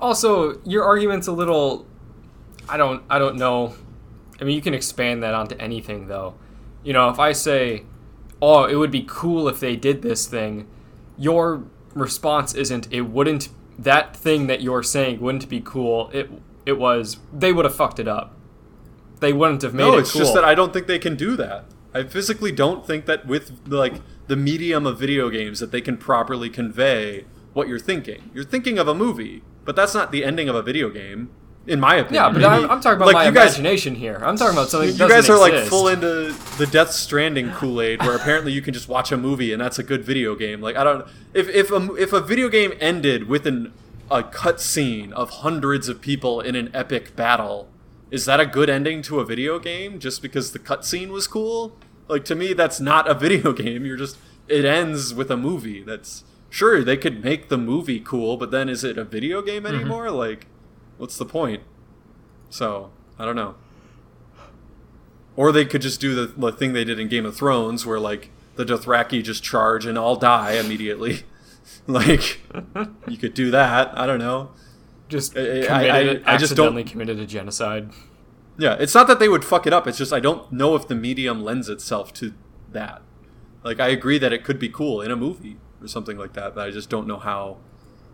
Also, 0.00 0.60
your 0.64 0.82
argument's 0.82 1.28
a 1.28 1.32
little 1.32 1.86
I 2.68 2.76
don't 2.76 3.04
I 3.08 3.20
don't 3.20 3.36
know. 3.36 3.76
I 4.40 4.44
mean, 4.44 4.56
you 4.56 4.60
can 4.60 4.74
expand 4.74 5.22
that 5.22 5.34
onto 5.34 5.54
anything 5.58 6.08
though. 6.08 6.34
You 6.82 6.92
know, 6.92 7.08
if 7.10 7.20
I 7.20 7.30
say, 7.30 7.84
"Oh, 8.42 8.64
it 8.64 8.74
would 8.74 8.90
be 8.90 9.04
cool 9.06 9.46
if 9.46 9.60
they 9.60 9.76
did 9.76 10.02
this 10.02 10.26
thing." 10.26 10.66
Your 11.16 11.62
response 11.94 12.54
isn't 12.54 12.92
it 12.92 13.02
wouldn't 13.02 13.50
that 13.78 14.16
thing 14.16 14.48
that 14.48 14.62
you're 14.62 14.82
saying 14.82 15.20
wouldn't 15.20 15.48
be 15.48 15.60
cool. 15.60 16.10
It 16.12 16.28
it 16.66 16.76
was 16.76 17.18
they 17.32 17.52
would 17.52 17.64
have 17.64 17.76
fucked 17.76 18.00
it 18.00 18.08
up. 18.08 18.34
They 19.24 19.32
wouldn't 19.32 19.62
have 19.62 19.72
made 19.72 19.84
no, 19.84 19.96
it 19.96 20.00
it's 20.00 20.12
cool. 20.12 20.20
just 20.20 20.34
that 20.34 20.44
I 20.44 20.54
don't 20.54 20.72
think 20.72 20.86
they 20.86 20.98
can 20.98 21.16
do 21.16 21.34
that. 21.36 21.64
I 21.94 22.02
physically 22.02 22.52
don't 22.52 22.86
think 22.86 23.06
that 23.06 23.26
with 23.26 23.58
like 23.66 23.94
the 24.26 24.36
medium 24.36 24.86
of 24.86 24.98
video 24.98 25.30
games 25.30 25.60
that 25.60 25.70
they 25.70 25.80
can 25.80 25.96
properly 25.96 26.50
convey 26.50 27.24
what 27.54 27.66
you're 27.66 27.78
thinking. 27.78 28.30
You're 28.34 28.44
thinking 28.44 28.78
of 28.78 28.86
a 28.86 28.94
movie, 28.94 29.42
but 29.64 29.76
that's 29.76 29.94
not 29.94 30.12
the 30.12 30.24
ending 30.24 30.48
of 30.48 30.54
a 30.54 30.62
video 30.62 30.90
game, 30.90 31.30
in 31.66 31.80
my 31.80 31.94
opinion. 31.94 32.22
yeah, 32.22 32.30
but 32.30 32.44
I'm, 32.44 32.70
I'm 32.70 32.80
talking 32.80 32.96
about 32.96 33.06
like, 33.06 33.14
my 33.14 33.26
you 33.26 33.32
guys, 33.32 33.58
imagination 33.58 33.94
here. 33.94 34.20
I'm 34.22 34.36
talking 34.36 34.54
about 34.54 34.68
something. 34.68 34.90
You 34.90 34.96
that 34.96 35.08
guys 35.08 35.30
are 35.30 35.38
like 35.38 35.54
full 35.68 35.88
into 35.88 36.34
the 36.58 36.66
Death 36.66 36.90
Stranding 36.90 37.50
Kool 37.52 37.80
Aid, 37.80 38.02
where 38.02 38.16
apparently 38.16 38.52
you 38.52 38.60
can 38.60 38.74
just 38.74 38.88
watch 38.88 39.10
a 39.10 39.16
movie 39.16 39.52
and 39.52 39.62
that's 39.62 39.78
a 39.78 39.82
good 39.82 40.04
video 40.04 40.34
game. 40.34 40.60
Like 40.60 40.76
I 40.76 40.84
don't, 40.84 41.06
if 41.32 41.48
if 41.48 41.70
a 41.70 41.94
if 41.94 42.12
a 42.12 42.20
video 42.20 42.50
game 42.50 42.74
ended 42.80 43.28
with 43.28 43.46
an 43.46 43.72
a 44.10 44.22
cutscene 44.22 45.12
of 45.12 45.30
hundreds 45.30 45.88
of 45.88 46.00
people 46.00 46.40
in 46.40 46.54
an 46.54 46.70
epic 46.74 47.16
battle, 47.16 47.68
is 48.14 48.26
that 48.26 48.38
a 48.38 48.46
good 48.46 48.70
ending 48.70 49.02
to 49.02 49.18
a 49.18 49.24
video 49.24 49.58
game? 49.58 49.98
Just 49.98 50.22
because 50.22 50.52
the 50.52 50.60
cutscene 50.60 51.08
was 51.08 51.26
cool? 51.26 51.76
Like 52.06 52.24
to 52.26 52.36
me, 52.36 52.52
that's 52.52 52.78
not 52.78 53.10
a 53.10 53.14
video 53.26 53.52
game. 53.52 53.84
You're 53.84 53.96
just 53.96 54.16
it 54.46 54.64
ends 54.64 55.12
with 55.12 55.32
a 55.32 55.36
movie. 55.36 55.82
That's 55.82 56.22
sure 56.48 56.84
they 56.84 56.96
could 56.96 57.24
make 57.24 57.48
the 57.48 57.58
movie 57.58 57.98
cool, 57.98 58.36
but 58.36 58.52
then 58.52 58.68
is 58.68 58.84
it 58.84 58.96
a 58.96 59.04
video 59.04 59.42
game 59.42 59.64
mm-hmm. 59.64 59.74
anymore? 59.74 60.12
Like, 60.12 60.46
what's 60.96 61.18
the 61.18 61.24
point? 61.24 61.64
So 62.50 62.92
I 63.18 63.24
don't 63.24 63.34
know. 63.34 63.56
Or 65.34 65.50
they 65.50 65.64
could 65.64 65.82
just 65.82 66.00
do 66.00 66.14
the, 66.14 66.26
the 66.26 66.52
thing 66.52 66.72
they 66.72 66.84
did 66.84 67.00
in 67.00 67.08
Game 67.08 67.26
of 67.26 67.34
Thrones, 67.34 67.84
where 67.84 67.98
like 67.98 68.30
the 68.54 68.64
Dothraki 68.64 69.24
just 69.24 69.42
charge 69.42 69.86
and 69.86 69.98
all 69.98 70.14
die 70.14 70.52
immediately. 70.52 71.24
like 71.88 72.40
you 73.08 73.16
could 73.18 73.34
do 73.34 73.50
that. 73.50 73.98
I 73.98 74.06
don't 74.06 74.20
know. 74.20 74.52
Just 75.14 75.36
I- 75.36 75.62
I- 75.66 75.98
I- 76.00 76.34
I 76.34 76.36
just 76.36 76.56
don't- 76.56 76.84
committed 76.84 77.18
a 77.20 77.26
genocide. 77.26 77.90
Yeah, 78.58 78.74
it's 78.74 78.94
not 78.94 79.06
that 79.08 79.18
they 79.18 79.28
would 79.28 79.44
fuck 79.44 79.66
it 79.66 79.72
up. 79.72 79.86
It's 79.86 79.98
just 79.98 80.12
I 80.12 80.20
don't 80.20 80.50
know 80.52 80.74
if 80.74 80.86
the 80.88 80.94
medium 80.94 81.42
lends 81.42 81.68
itself 81.68 82.12
to 82.14 82.34
that. 82.72 83.02
Like 83.62 83.80
I 83.80 83.88
agree 83.88 84.18
that 84.18 84.32
it 84.32 84.44
could 84.44 84.58
be 84.58 84.68
cool 84.68 85.00
in 85.00 85.10
a 85.10 85.16
movie 85.16 85.56
or 85.82 85.88
something 85.88 86.16
like 86.18 86.32
that, 86.34 86.54
but 86.54 86.66
I 86.68 86.70
just 86.70 86.88
don't 86.90 87.06
know 87.06 87.18
how 87.18 87.58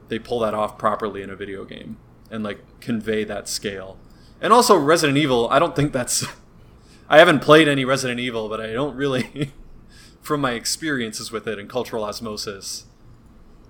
they 0.09 0.19
pull 0.19 0.41
that 0.41 0.55
off 0.55 0.77
properly 0.79 1.23
in 1.23 1.31
a 1.31 1.37
video 1.37 1.65
game 1.65 1.97
and 2.31 2.43
like 2.45 2.61
convey 2.81 3.25
that 3.25 3.49
scale. 3.49 3.97
And 4.41 4.53
also 4.53 4.77
Resident 4.77 5.19
Evil, 5.19 5.49
I 5.51 5.59
don't 5.59 5.75
think 5.77 5.93
that's 5.93 6.25
I 7.09 7.19
haven't 7.19 7.41
played 7.41 7.67
any 7.69 7.85
Resident 7.85 8.21
Evil, 8.21 8.49
but 8.49 8.61
I 8.61 8.73
don't 8.73 8.95
really 8.97 9.53
from 10.23 10.41
my 10.41 10.53
experiences 10.53 11.31
with 11.33 11.47
it 11.49 11.59
and 11.59 11.69
cultural 11.69 12.05
osmosis, 12.05 12.85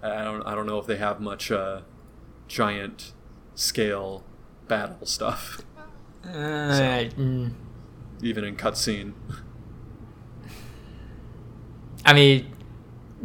I 0.02 0.24
don't 0.24 0.42
I 0.46 0.54
don't 0.54 0.66
know 0.66 0.78
if 0.78 0.86
they 0.86 0.96
have 0.98 1.20
much 1.20 1.50
uh, 1.50 1.80
giant 2.48 3.12
scale 3.60 4.22
battle 4.68 5.04
stuff 5.04 5.60
Uh, 6.24 6.28
mm, 6.30 7.52
even 8.22 8.44
in 8.44 8.56
cutscene. 8.56 9.12
I 12.04 12.12
mean, 12.12 12.54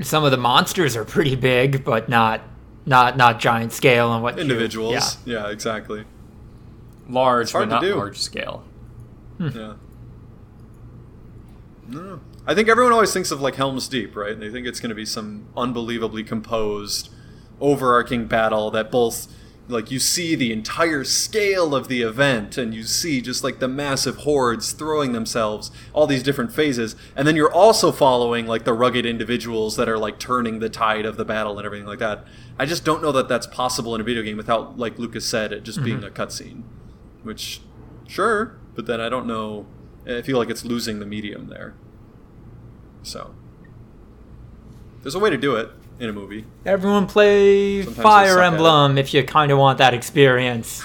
some 0.01 0.23
of 0.23 0.31
the 0.31 0.37
monsters 0.37 0.95
are 0.95 1.05
pretty 1.05 1.35
big, 1.35 1.83
but 1.83 2.09
not 2.09 2.41
not 2.85 3.17
not 3.17 3.39
giant 3.39 3.71
scale 3.73 4.13
and 4.13 4.21
what 4.23 4.35
you- 4.35 4.41
Individuals. 4.41 5.17
yeah. 5.25 5.43
Yeah, 5.45 5.49
exactly. 5.49 6.05
Large, 7.07 7.53
but 7.53 7.69
not 7.69 7.81
do. 7.81 7.95
large 7.95 8.17
scale. 8.19 8.63
Yeah. 9.39 9.73
No. 11.87 12.19
I 12.47 12.55
think 12.55 12.67
everyone 12.69 12.93
always 12.93 13.13
thinks 13.13 13.31
of 13.31 13.41
like 13.41 13.55
Helm's 13.55 13.87
Deep, 13.87 14.15
right? 14.15 14.39
They 14.39 14.49
think 14.49 14.65
it's 14.67 14.79
going 14.79 14.89
to 14.89 14.95
be 14.95 15.05
some 15.05 15.47
unbelievably 15.55 16.23
composed, 16.23 17.09
overarching 17.59 18.25
battle 18.27 18.71
that 18.71 18.91
both 18.91 19.27
like 19.67 19.89
you 19.89 19.99
see 19.99 20.35
the 20.35 20.51
entire 20.51 21.03
scale 21.03 21.73
of 21.73 21.87
the 21.87 22.01
event 22.01 22.57
and 22.57 22.73
you 22.73 22.83
see 22.83 23.19
just 23.21 23.43
like 23.43 23.59
the 23.59 23.67
massive 23.67 24.17
hordes 24.17 24.71
throwing 24.73 25.11
themselves 25.11 25.71
all 25.91 26.05
these 26.05 26.21
different 26.21 26.51
phases 26.51 26.95
and 27.15 27.27
then 27.27 27.35
you're 27.35 27.51
also 27.51 27.91
following 27.91 28.45
like 28.45 28.63
the 28.63 28.73
rugged 28.73 29.05
individuals 29.05 29.75
that 29.75 29.89
are 29.89 29.97
like 29.97 30.19
turning 30.19 30.59
the 30.59 30.69
tide 30.69 31.05
of 31.05 31.17
the 31.17 31.25
battle 31.25 31.57
and 31.57 31.65
everything 31.65 31.87
like 31.87 31.99
that. 31.99 32.25
I 32.59 32.65
just 32.65 32.85
don't 32.85 33.01
know 33.01 33.11
that 33.13 33.27
that's 33.27 33.47
possible 33.47 33.95
in 33.95 34.01
a 34.01 34.03
video 34.03 34.21
game 34.21 34.37
without 34.37 34.77
like 34.77 34.99
lucas 34.99 35.25
said 35.25 35.51
it 35.51 35.63
just 35.63 35.83
being 35.83 35.97
mm-hmm. 35.97 36.07
a 36.07 36.11
cutscene 36.11 36.63
which 37.23 37.61
sure 38.07 38.57
but 38.75 38.85
then 38.85 39.01
i 39.01 39.09
don't 39.09 39.25
know 39.25 39.65
i 40.07 40.21
feel 40.21 40.37
like 40.37 40.49
it's 40.49 40.63
losing 40.63 40.99
the 40.99 41.05
medium 41.05 41.47
there. 41.47 41.73
So 43.03 43.33
there's 45.01 45.15
a 45.15 45.19
way 45.19 45.29
to 45.29 45.37
do 45.37 45.55
it 45.55 45.69
in 45.99 46.09
a 46.09 46.13
movie 46.13 46.45
Everyone 46.65 47.07
play 47.07 47.83
Sometimes 47.83 48.03
Fire 48.03 48.27
suck 48.29 48.37
at 48.37 48.43
it. 48.43 48.53
Emblem 48.53 48.97
if 48.97 49.13
you 49.13 49.23
kind 49.23 49.51
of 49.51 49.57
want 49.57 49.77
that 49.77 49.93
experience, 49.93 50.83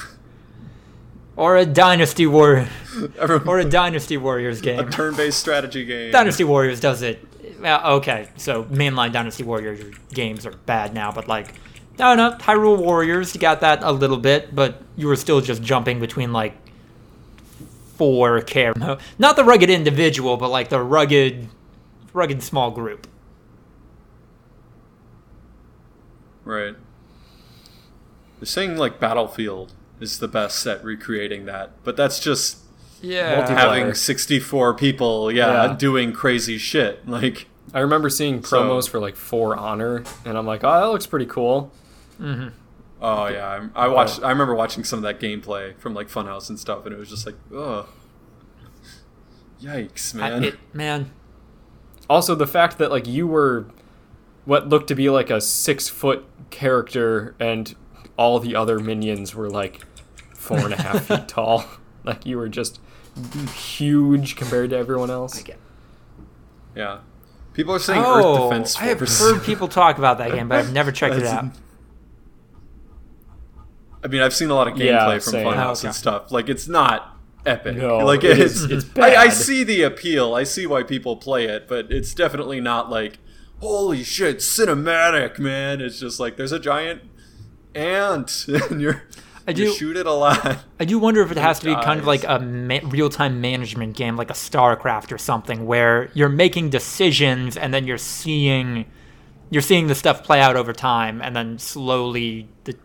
or 1.36 1.56
a 1.56 1.66
Dynasty 1.66 2.26
War, 2.26 2.68
or 3.46 3.58
a 3.58 3.64
Dynasty 3.64 4.16
Warriors 4.16 4.60
game. 4.60 4.78
a 4.78 4.90
turn-based 4.90 5.38
strategy 5.38 5.84
game 5.84 6.12
Dynasty 6.12 6.44
Warriors 6.44 6.80
does 6.80 7.02
it. 7.02 7.26
Okay, 7.62 8.28
so 8.36 8.64
mainline 8.64 9.12
Dynasty 9.12 9.42
Warriors 9.42 9.82
games 10.12 10.46
are 10.46 10.52
bad 10.52 10.94
now, 10.94 11.12
but 11.12 11.28
like, 11.28 11.54
no, 11.98 12.14
no, 12.14 12.32
Hyrule 12.32 12.78
Warriors, 12.78 13.34
you 13.34 13.40
got 13.40 13.60
that 13.60 13.82
a 13.82 13.92
little 13.92 14.16
bit, 14.16 14.54
but 14.54 14.82
you 14.96 15.06
were 15.06 15.16
still 15.16 15.40
just 15.42 15.62
jumping 15.62 16.00
between 16.00 16.32
like 16.32 16.56
four 17.96 18.40
care. 18.40 18.72
Not 19.18 19.36
the 19.36 19.44
rugged 19.44 19.68
individual, 19.68 20.38
but 20.38 20.48
like 20.50 20.70
the 20.70 20.80
rugged, 20.80 21.48
rugged 22.14 22.42
small 22.42 22.70
group. 22.70 23.06
Right. 26.44 26.74
They're 28.38 28.46
saying 28.46 28.76
like 28.76 28.98
Battlefield 28.98 29.72
is 30.00 30.18
the 30.18 30.28
best 30.28 30.66
at 30.66 30.82
recreating 30.82 31.44
that, 31.46 31.72
but 31.84 31.96
that's 31.96 32.18
just 32.20 32.58
Yeah. 33.02 33.46
Having 33.50 33.94
64 33.94 34.74
people, 34.74 35.30
yeah, 35.32 35.66
Yeah. 35.66 35.76
doing 35.76 36.12
crazy 36.12 36.58
shit. 36.58 37.00
Like, 37.06 37.46
I 37.74 37.80
remember 37.80 38.08
seeing 38.10 38.42
So- 38.42 38.62
promos 38.62 38.88
for 38.88 38.98
like 38.98 39.16
For 39.16 39.54
Honor, 39.56 40.02
and 40.24 40.36
I'm 40.38 40.46
like, 40.46 40.64
oh, 40.64 40.80
that 40.80 40.86
looks 40.90 41.06
pretty 41.06 41.26
cool. 41.26 41.70
Mm-hmm. 42.20 42.48
oh 43.02 43.26
yeah, 43.28 43.46
I'm, 43.48 43.72
I 43.74 43.88
watched. 43.88 44.22
I 44.22 44.30
remember 44.30 44.54
watching 44.54 44.84
some 44.84 44.98
of 44.98 45.02
that 45.04 45.20
gameplay 45.20 45.76
from 45.78 45.94
like 45.94 46.08
Funhaus 46.08 46.48
and 46.50 46.58
stuff, 46.58 46.84
and 46.86 46.94
it 46.94 46.98
was 46.98 47.08
just 47.08 47.24
like, 47.26 47.36
ugh, 47.54 47.86
yikes, 49.62 50.14
I- 50.14 50.30
man. 50.30 50.44
it- 50.44 50.58
man. 50.72 51.10
Also, 52.08 52.34
the 52.34 52.46
fact 52.46 52.78
that 52.78 52.90
like 52.90 53.06
you 53.06 53.26
were 53.26 53.66
what 54.44 54.68
looked 54.68 54.88
to 54.88 54.94
be 54.94 55.10
like 55.10 55.30
a 55.30 55.40
six 55.40 55.88
foot 55.88 56.24
character, 56.50 57.34
and 57.40 57.74
all 58.16 58.38
the 58.40 58.54
other 58.56 58.78
minions 58.78 59.34
were 59.34 59.48
like 59.50 59.82
four 60.34 60.58
and 60.58 60.72
a 60.74 60.80
half 60.82 61.06
feet 61.06 61.28
tall. 61.28 61.64
Like 62.02 62.24
you 62.24 62.38
were 62.38 62.48
just 62.48 62.80
huge 63.54 64.34
compared 64.34 64.70
to 64.70 64.76
everyone 64.78 65.10
else. 65.10 65.44
yeah. 66.74 67.00
People 67.52 67.74
are 67.74 67.78
saying 67.78 68.00
Earth 68.00 68.24
Oh, 68.24 68.48
Defense 68.48 68.76
I 68.78 68.84
have 68.84 69.00
heard 69.00 69.42
people 69.44 69.68
talk 69.68 69.98
about 69.98 70.16
that 70.16 70.30
game, 70.30 70.48
but 70.48 70.58
I've 70.58 70.72
never 70.72 70.90
checked 70.92 71.16
it 71.16 71.24
out. 71.26 71.44
I 74.02 74.08
mean, 74.08 74.22
I've 74.22 74.32
seen 74.34 74.48
a 74.48 74.54
lot 74.54 74.66
of 74.68 74.74
gameplay 74.74 74.86
Yeah, 74.86 75.18
from 75.18 75.32
same. 75.32 75.46
Funhaus 75.46 75.66
Oh, 75.66 75.70
okay. 75.72 75.88
and 75.88 75.94
stuff. 75.94 76.32
Like, 76.32 76.48
it's 76.48 76.66
not 76.68 77.18
epic. 77.44 77.76
No, 77.76 77.98
like 77.98 78.24
it 78.24 78.38
it's, 78.38 78.54
is- 78.60 78.70
it's 78.70 78.98
I, 78.98 79.14
I 79.16 79.28
see 79.28 79.62
the 79.62 79.82
appeal. 79.82 80.34
I 80.34 80.44
see 80.44 80.66
why 80.66 80.82
people 80.82 81.16
play 81.16 81.44
it, 81.44 81.68
but 81.68 81.92
it's 81.92 82.14
definitely 82.14 82.60
not 82.60 82.88
like, 82.88 83.18
holy 83.60 84.02
shit, 84.02 84.38
cinematic, 84.38 85.38
man. 85.38 85.80
It's 85.80 86.00
just 86.00 86.18
like 86.20 86.36
there's 86.36 86.52
a 86.52 86.58
giant 86.58 87.02
ant, 87.74 88.46
and 88.70 88.80
you're 88.80 89.02
I 89.48 89.52
you 89.52 89.72
shoot 89.72 89.96
it 89.96 90.06
a 90.06 90.12
lot. 90.12 90.58
I 90.78 90.84
do 90.84 90.98
wonder 90.98 91.22
if 91.22 91.30
it 91.30 91.36
has 91.48 91.58
to 91.60 91.66
be 91.66 91.74
kind 91.74 91.98
of 92.00 92.06
like 92.06 92.24
a 92.24 92.38
ma- 92.38 92.80
real-time 92.84 93.40
management 93.40 93.96
game, 93.96 94.16
like 94.16 94.30
a 94.30 94.34
StarCraft 94.34 95.12
or 95.12 95.18
something, 95.18 95.66
where 95.66 96.10
you're 96.14 96.28
making 96.28 96.70
decisions 96.70 97.56
and 97.56 97.72
then 97.72 97.86
you're 97.86 97.98
seeing, 97.98 98.84
you're 99.50 99.62
seeing 99.62 99.86
the 99.86 99.94
stuff 99.94 100.22
play 100.24 100.40
out 100.40 100.56
over 100.56 100.72
time, 100.72 101.20
and 101.22 101.34
then 101.34 101.58
slowly 101.58 102.48
the 102.64 102.76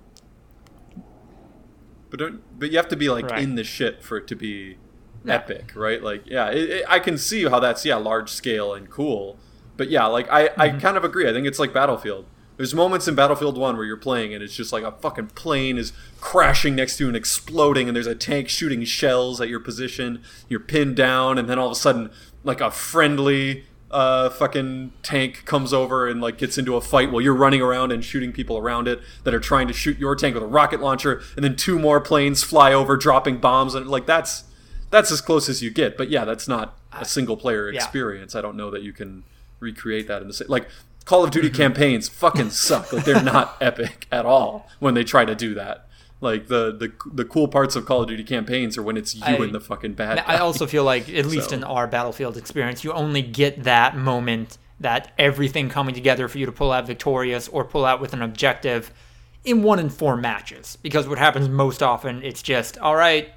But 2.09 2.19
don't, 2.19 2.59
but 2.59 2.71
you 2.71 2.77
have 2.77 2.87
to 2.89 2.95
be 2.95 3.09
like 3.09 3.29
Right. 3.29 3.43
in 3.43 3.55
the 3.55 3.63
shit 3.63 4.03
for 4.03 4.17
it 4.17 4.27
to 4.27 4.35
be 4.35 4.77
Yeah. 5.25 5.35
epic, 5.35 5.73
right? 5.75 6.01
Like, 6.01 6.23
yeah, 6.25 6.49
it, 6.49 6.69
it, 6.69 6.85
I 6.87 6.99
can 6.99 7.17
see 7.17 7.43
how 7.45 7.59
that's 7.59 7.85
yeah 7.85 7.95
large 7.97 8.29
scale 8.29 8.73
and 8.73 8.89
cool. 8.89 9.37
But 9.77 9.89
yeah, 9.89 10.05
like 10.05 10.29
I, 10.31 10.49
I 10.57 10.69
Mm-hmm. 10.69 10.79
kind 10.79 10.97
of 10.97 11.03
agree. 11.03 11.29
I 11.29 11.33
think 11.33 11.45
it's 11.47 11.59
like 11.59 11.73
Battlefield. 11.73 12.25
There's 12.57 12.73
moments 12.73 13.07
in 13.07 13.15
Battlefield 13.15 13.57
One 13.57 13.75
where 13.75 13.85
you're 13.85 13.97
playing 13.97 14.33
and 14.33 14.41
it's 14.41 14.55
just 14.55 14.71
like 14.71 14.83
a 14.83 14.93
fucking 14.93 15.27
plane 15.27 15.77
is 15.77 15.91
crashing 16.21 16.73
next 16.75 16.97
to 16.97 17.03
you 17.03 17.07
and 17.09 17.17
exploding, 17.17 17.87
and 17.89 17.95
there's 17.95 18.07
a 18.07 18.15
tank 18.15 18.47
shooting 18.47 18.83
shells 18.85 19.41
at 19.41 19.49
your 19.49 19.59
position. 19.59 20.21
You're 20.47 20.61
pinned 20.61 20.95
down, 20.95 21.37
and 21.37 21.49
then 21.49 21.59
all 21.59 21.65
of 21.67 21.73
a 21.73 21.75
sudden, 21.75 22.11
like 22.45 22.61
a 22.61 22.71
friendly 22.71 23.65
uh, 23.91 24.29
fucking 24.29 24.93
tank 25.03 25.43
comes 25.45 25.73
over 25.73 26.07
and 26.07 26.21
like 26.21 26.37
gets 26.37 26.57
into 26.57 26.75
a 26.77 26.81
fight 26.81 27.11
while 27.11 27.21
you're 27.21 27.35
running 27.35 27.61
around 27.61 27.91
and 27.91 28.03
shooting 28.03 28.31
people 28.31 28.57
around 28.57 28.87
it 28.87 28.99
that 29.25 29.33
are 29.33 29.39
trying 29.39 29.67
to 29.67 29.73
shoot 29.73 29.97
your 29.99 30.15
tank 30.15 30.33
with 30.33 30.43
a 30.43 30.47
rocket 30.47 30.79
launcher, 30.79 31.21
and 31.35 31.43
then 31.43 31.57
two 31.57 31.77
more 31.77 31.99
planes 31.99 32.41
fly 32.41 32.71
over 32.73 32.95
dropping 32.95 33.37
bombs, 33.39 33.75
and 33.75 33.87
like 33.87 34.05
that's 34.05 34.45
that's 34.91 35.11
as 35.11 35.19
close 35.19 35.49
as 35.49 35.61
you 35.61 35.69
get. 35.71 35.97
But 35.97 36.09
yeah, 36.09 36.23
that's 36.23 36.47
not 36.47 36.77
a 36.93 37.03
single 37.03 37.35
player 37.35 37.69
yeah. 37.69 37.75
experience. 37.83 38.33
I 38.33 38.39
don't 38.39 38.55
know 38.55 38.71
that 38.71 38.81
you 38.81 38.93
can 38.93 39.23
recreate 39.59 40.07
that 40.07 40.21
in 40.21 40.27
the 40.27 40.33
same 40.33 40.47
like 40.49 40.67
Call 41.05 41.23
of 41.23 41.31
Duty 41.31 41.49
mm-hmm. 41.49 41.57
campaigns 41.57 42.09
fucking 42.09 42.49
suck. 42.49 42.91
Like 42.91 43.05
they're 43.05 43.21
not 43.21 43.57
epic 43.61 44.07
at 44.11 44.25
all 44.25 44.67
when 44.79 44.95
they 44.95 45.03
try 45.03 45.23
to 45.23 45.35
do 45.35 45.53
that. 45.53 45.87
Like 46.19 46.47
the 46.47 46.71
the 46.75 46.91
the 47.11 47.25
cool 47.25 47.47
parts 47.47 47.75
of 47.75 47.85
Call 47.85 48.01
of 48.01 48.07
Duty 48.07 48.23
campaigns 48.23 48.77
are 48.77 48.83
when 48.83 48.97
it's 48.97 49.13
you 49.13 49.23
I- 49.23 49.33
and 49.33 49.53
the 49.53 49.61
fucking 49.61 49.93
bad. 49.93 50.19
I 50.19 50.37
guy. 50.37 50.37
also 50.37 50.65
feel 50.65 50.83
like, 50.83 51.07
at 51.09 51.25
least 51.27 51.49
So- 51.49 51.57
in 51.57 51.63
our 51.63 51.87
Battlefield 51.87 52.37
experience, 52.37 52.83
you 52.83 52.91
only 52.91 53.21
get 53.21 53.63
that 53.63 53.95
moment, 53.95 54.57
that 54.79 55.13
everything 55.17 55.69
coming 55.69 55.93
together 55.93 56.27
for 56.27 56.39
you 56.39 56.45
to 56.47 56.51
pull 56.51 56.71
out 56.71 56.87
victorious 56.87 57.47
or 57.47 57.63
pull 57.63 57.85
out 57.85 58.01
with 58.01 58.13
an 58.13 58.21
objective 58.21 58.91
in 59.43 59.61
one 59.61 59.77
in 59.77 59.89
four 59.89 60.17
matches. 60.17 60.77
Because 60.81 61.07
what 61.07 61.19
happens 61.19 61.47
most 61.47 61.83
often, 61.83 62.23
it's 62.23 62.41
just, 62.41 62.77
all 62.79 62.95
right, 62.95 63.29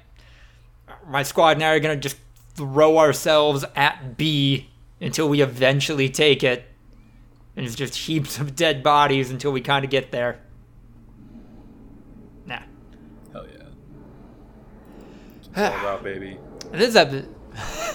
my 1.07 1.21
squad 1.21 1.57
and 1.57 1.63
I 1.63 1.75
are 1.75 1.79
going 1.79 1.95
to 1.95 2.01
just 2.01 2.17
throw 2.55 2.97
ourselves 2.97 3.63
at 3.75 4.17
B 4.17 4.68
until 5.01 5.29
we 5.29 5.41
eventually 5.41 6.09
take 6.09 6.43
it. 6.43 6.65
And 7.55 7.65
it's 7.65 7.75
just 7.75 7.95
heaps 7.95 8.39
of 8.39 8.55
dead 8.55 8.83
bodies 8.83 9.31
until 9.31 9.51
we 9.51 9.61
kind 9.61 9.83
of 9.83 9.91
get 9.91 10.11
there. 10.11 10.39
Nah. 12.45 12.59
Hell 13.31 13.47
yeah. 15.55 15.69
All 15.71 15.79
about 15.79 16.03
baby. 16.03 16.37
This 16.71 16.95
episode. 16.95 17.35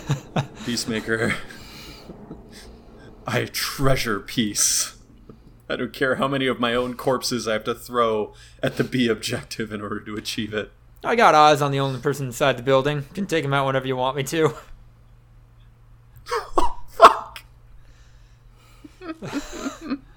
Peacemaker. 0.66 1.34
I 3.26 3.46
treasure 3.46 4.20
peace. 4.20 4.96
I 5.68 5.76
don't 5.76 5.92
care 5.94 6.16
how 6.16 6.28
many 6.28 6.46
of 6.46 6.60
my 6.60 6.74
own 6.74 6.94
corpses 6.94 7.48
I 7.48 7.54
have 7.54 7.64
to 7.64 7.74
throw 7.74 8.34
at 8.62 8.76
the 8.76 8.84
B 8.84 9.08
objective 9.08 9.72
in 9.72 9.80
order 9.80 10.00
to 10.00 10.14
achieve 10.14 10.52
it. 10.52 10.72
I 11.02 11.16
got 11.16 11.34
eyes 11.34 11.62
on 11.62 11.70
the 11.70 11.80
only 11.80 12.00
person 12.00 12.26
inside 12.26 12.58
the 12.58 12.62
building. 12.62 13.04
Can 13.14 13.26
take 13.26 13.44
him 13.44 13.54
out 13.54 13.66
whenever 13.66 13.86
you 13.86 13.96
want 13.96 14.16
me 14.16 14.24
to. 14.24 14.54
Fuck. 19.26 19.98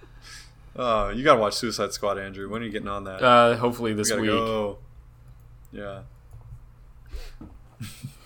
Oh, 0.79 1.09
you 1.09 1.23
gotta 1.23 1.39
watch 1.39 1.55
Suicide 1.55 1.91
Squad, 1.91 2.19
Andrew. 2.19 2.47
When 2.47 2.61
are 2.61 2.65
you 2.65 2.71
getting 2.71 2.87
on 2.87 3.05
that? 3.05 3.23
Uh, 3.23 3.55
hopefully 3.55 3.93
this 3.93 4.09
gotta 4.09 4.21
week. 4.21 4.29
go. 4.29 4.77
Yeah. 5.71 6.01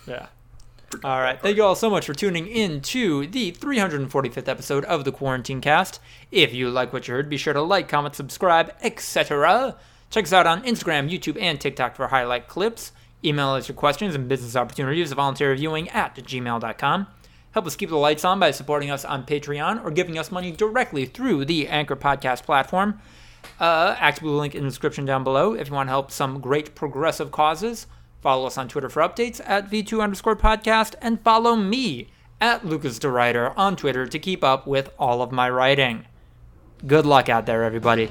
Yeah. 0.06 0.26
All 1.04 1.20
right. 1.20 1.40
Thank 1.40 1.56
you 1.56 1.64
all 1.64 1.74
so 1.74 1.88
much 1.88 2.04
for 2.04 2.12
tuning 2.12 2.46
in 2.46 2.82
to 2.82 3.26
the 3.26 3.52
345th 3.52 4.46
episode 4.46 4.84
of 4.84 5.04
the 5.04 5.12
Quarantine 5.12 5.62
Cast. 5.62 6.00
If 6.30 6.52
you 6.52 6.68
like 6.68 6.92
what 6.92 7.08
you 7.08 7.14
heard, 7.14 7.30
be 7.30 7.38
sure 7.38 7.54
to 7.54 7.62
like, 7.62 7.88
comment, 7.88 8.14
subscribe, 8.14 8.74
etc. 8.82 9.76
Check 10.10 10.24
us 10.24 10.34
out 10.34 10.46
on 10.46 10.62
Instagram, 10.64 11.10
YouTube, 11.10 11.40
and 11.40 11.58
TikTok 11.58 11.96
for 11.96 12.08
highlight 12.08 12.46
clips. 12.46 12.92
Email 13.24 13.50
us 13.50 13.68
your 13.68 13.76
questions 13.76 14.14
and 14.14 14.28
business 14.28 14.54
opportunities 14.54 15.10
at 15.10 15.16
voluntaryviewing 15.16 15.92
at 15.94 16.14
gmail.com. 16.16 17.06
Help 17.52 17.66
us 17.66 17.76
keep 17.76 17.90
the 17.90 17.96
lights 17.96 18.24
on 18.24 18.40
by 18.40 18.50
supporting 18.50 18.90
us 18.90 19.04
on 19.04 19.24
Patreon 19.26 19.84
or 19.84 19.90
giving 19.90 20.18
us 20.18 20.32
money 20.32 20.50
directly 20.50 21.04
through 21.04 21.44
the 21.44 21.68
Anchor 21.68 21.96
Podcast 21.96 22.44
platform. 22.44 23.00
Uh, 23.60 23.94
activate 23.98 24.30
the 24.30 24.36
link 24.36 24.54
in 24.54 24.62
the 24.62 24.68
description 24.68 25.04
down 25.04 25.24
below 25.24 25.54
if 25.54 25.68
you 25.68 25.74
want 25.74 25.86
to 25.88 25.90
help 25.92 26.10
some 26.10 26.40
great 26.40 26.74
progressive 26.74 27.30
causes. 27.30 27.86
Follow 28.20 28.46
us 28.46 28.56
on 28.56 28.68
Twitter 28.68 28.88
for 28.88 29.02
updates 29.02 29.40
at 29.44 29.70
V2 29.70 30.02
underscore 30.02 30.36
podcast 30.36 30.94
and 31.02 31.20
follow 31.22 31.56
me 31.56 32.08
at 32.40 32.64
Lucas 32.64 32.98
DeWriter 32.98 33.52
on 33.56 33.76
Twitter 33.76 34.06
to 34.06 34.18
keep 34.18 34.42
up 34.42 34.66
with 34.66 34.90
all 34.98 35.22
of 35.22 35.32
my 35.32 35.50
writing. 35.50 36.06
Good 36.86 37.06
luck 37.06 37.28
out 37.28 37.46
there, 37.46 37.64
everybody. 37.64 38.10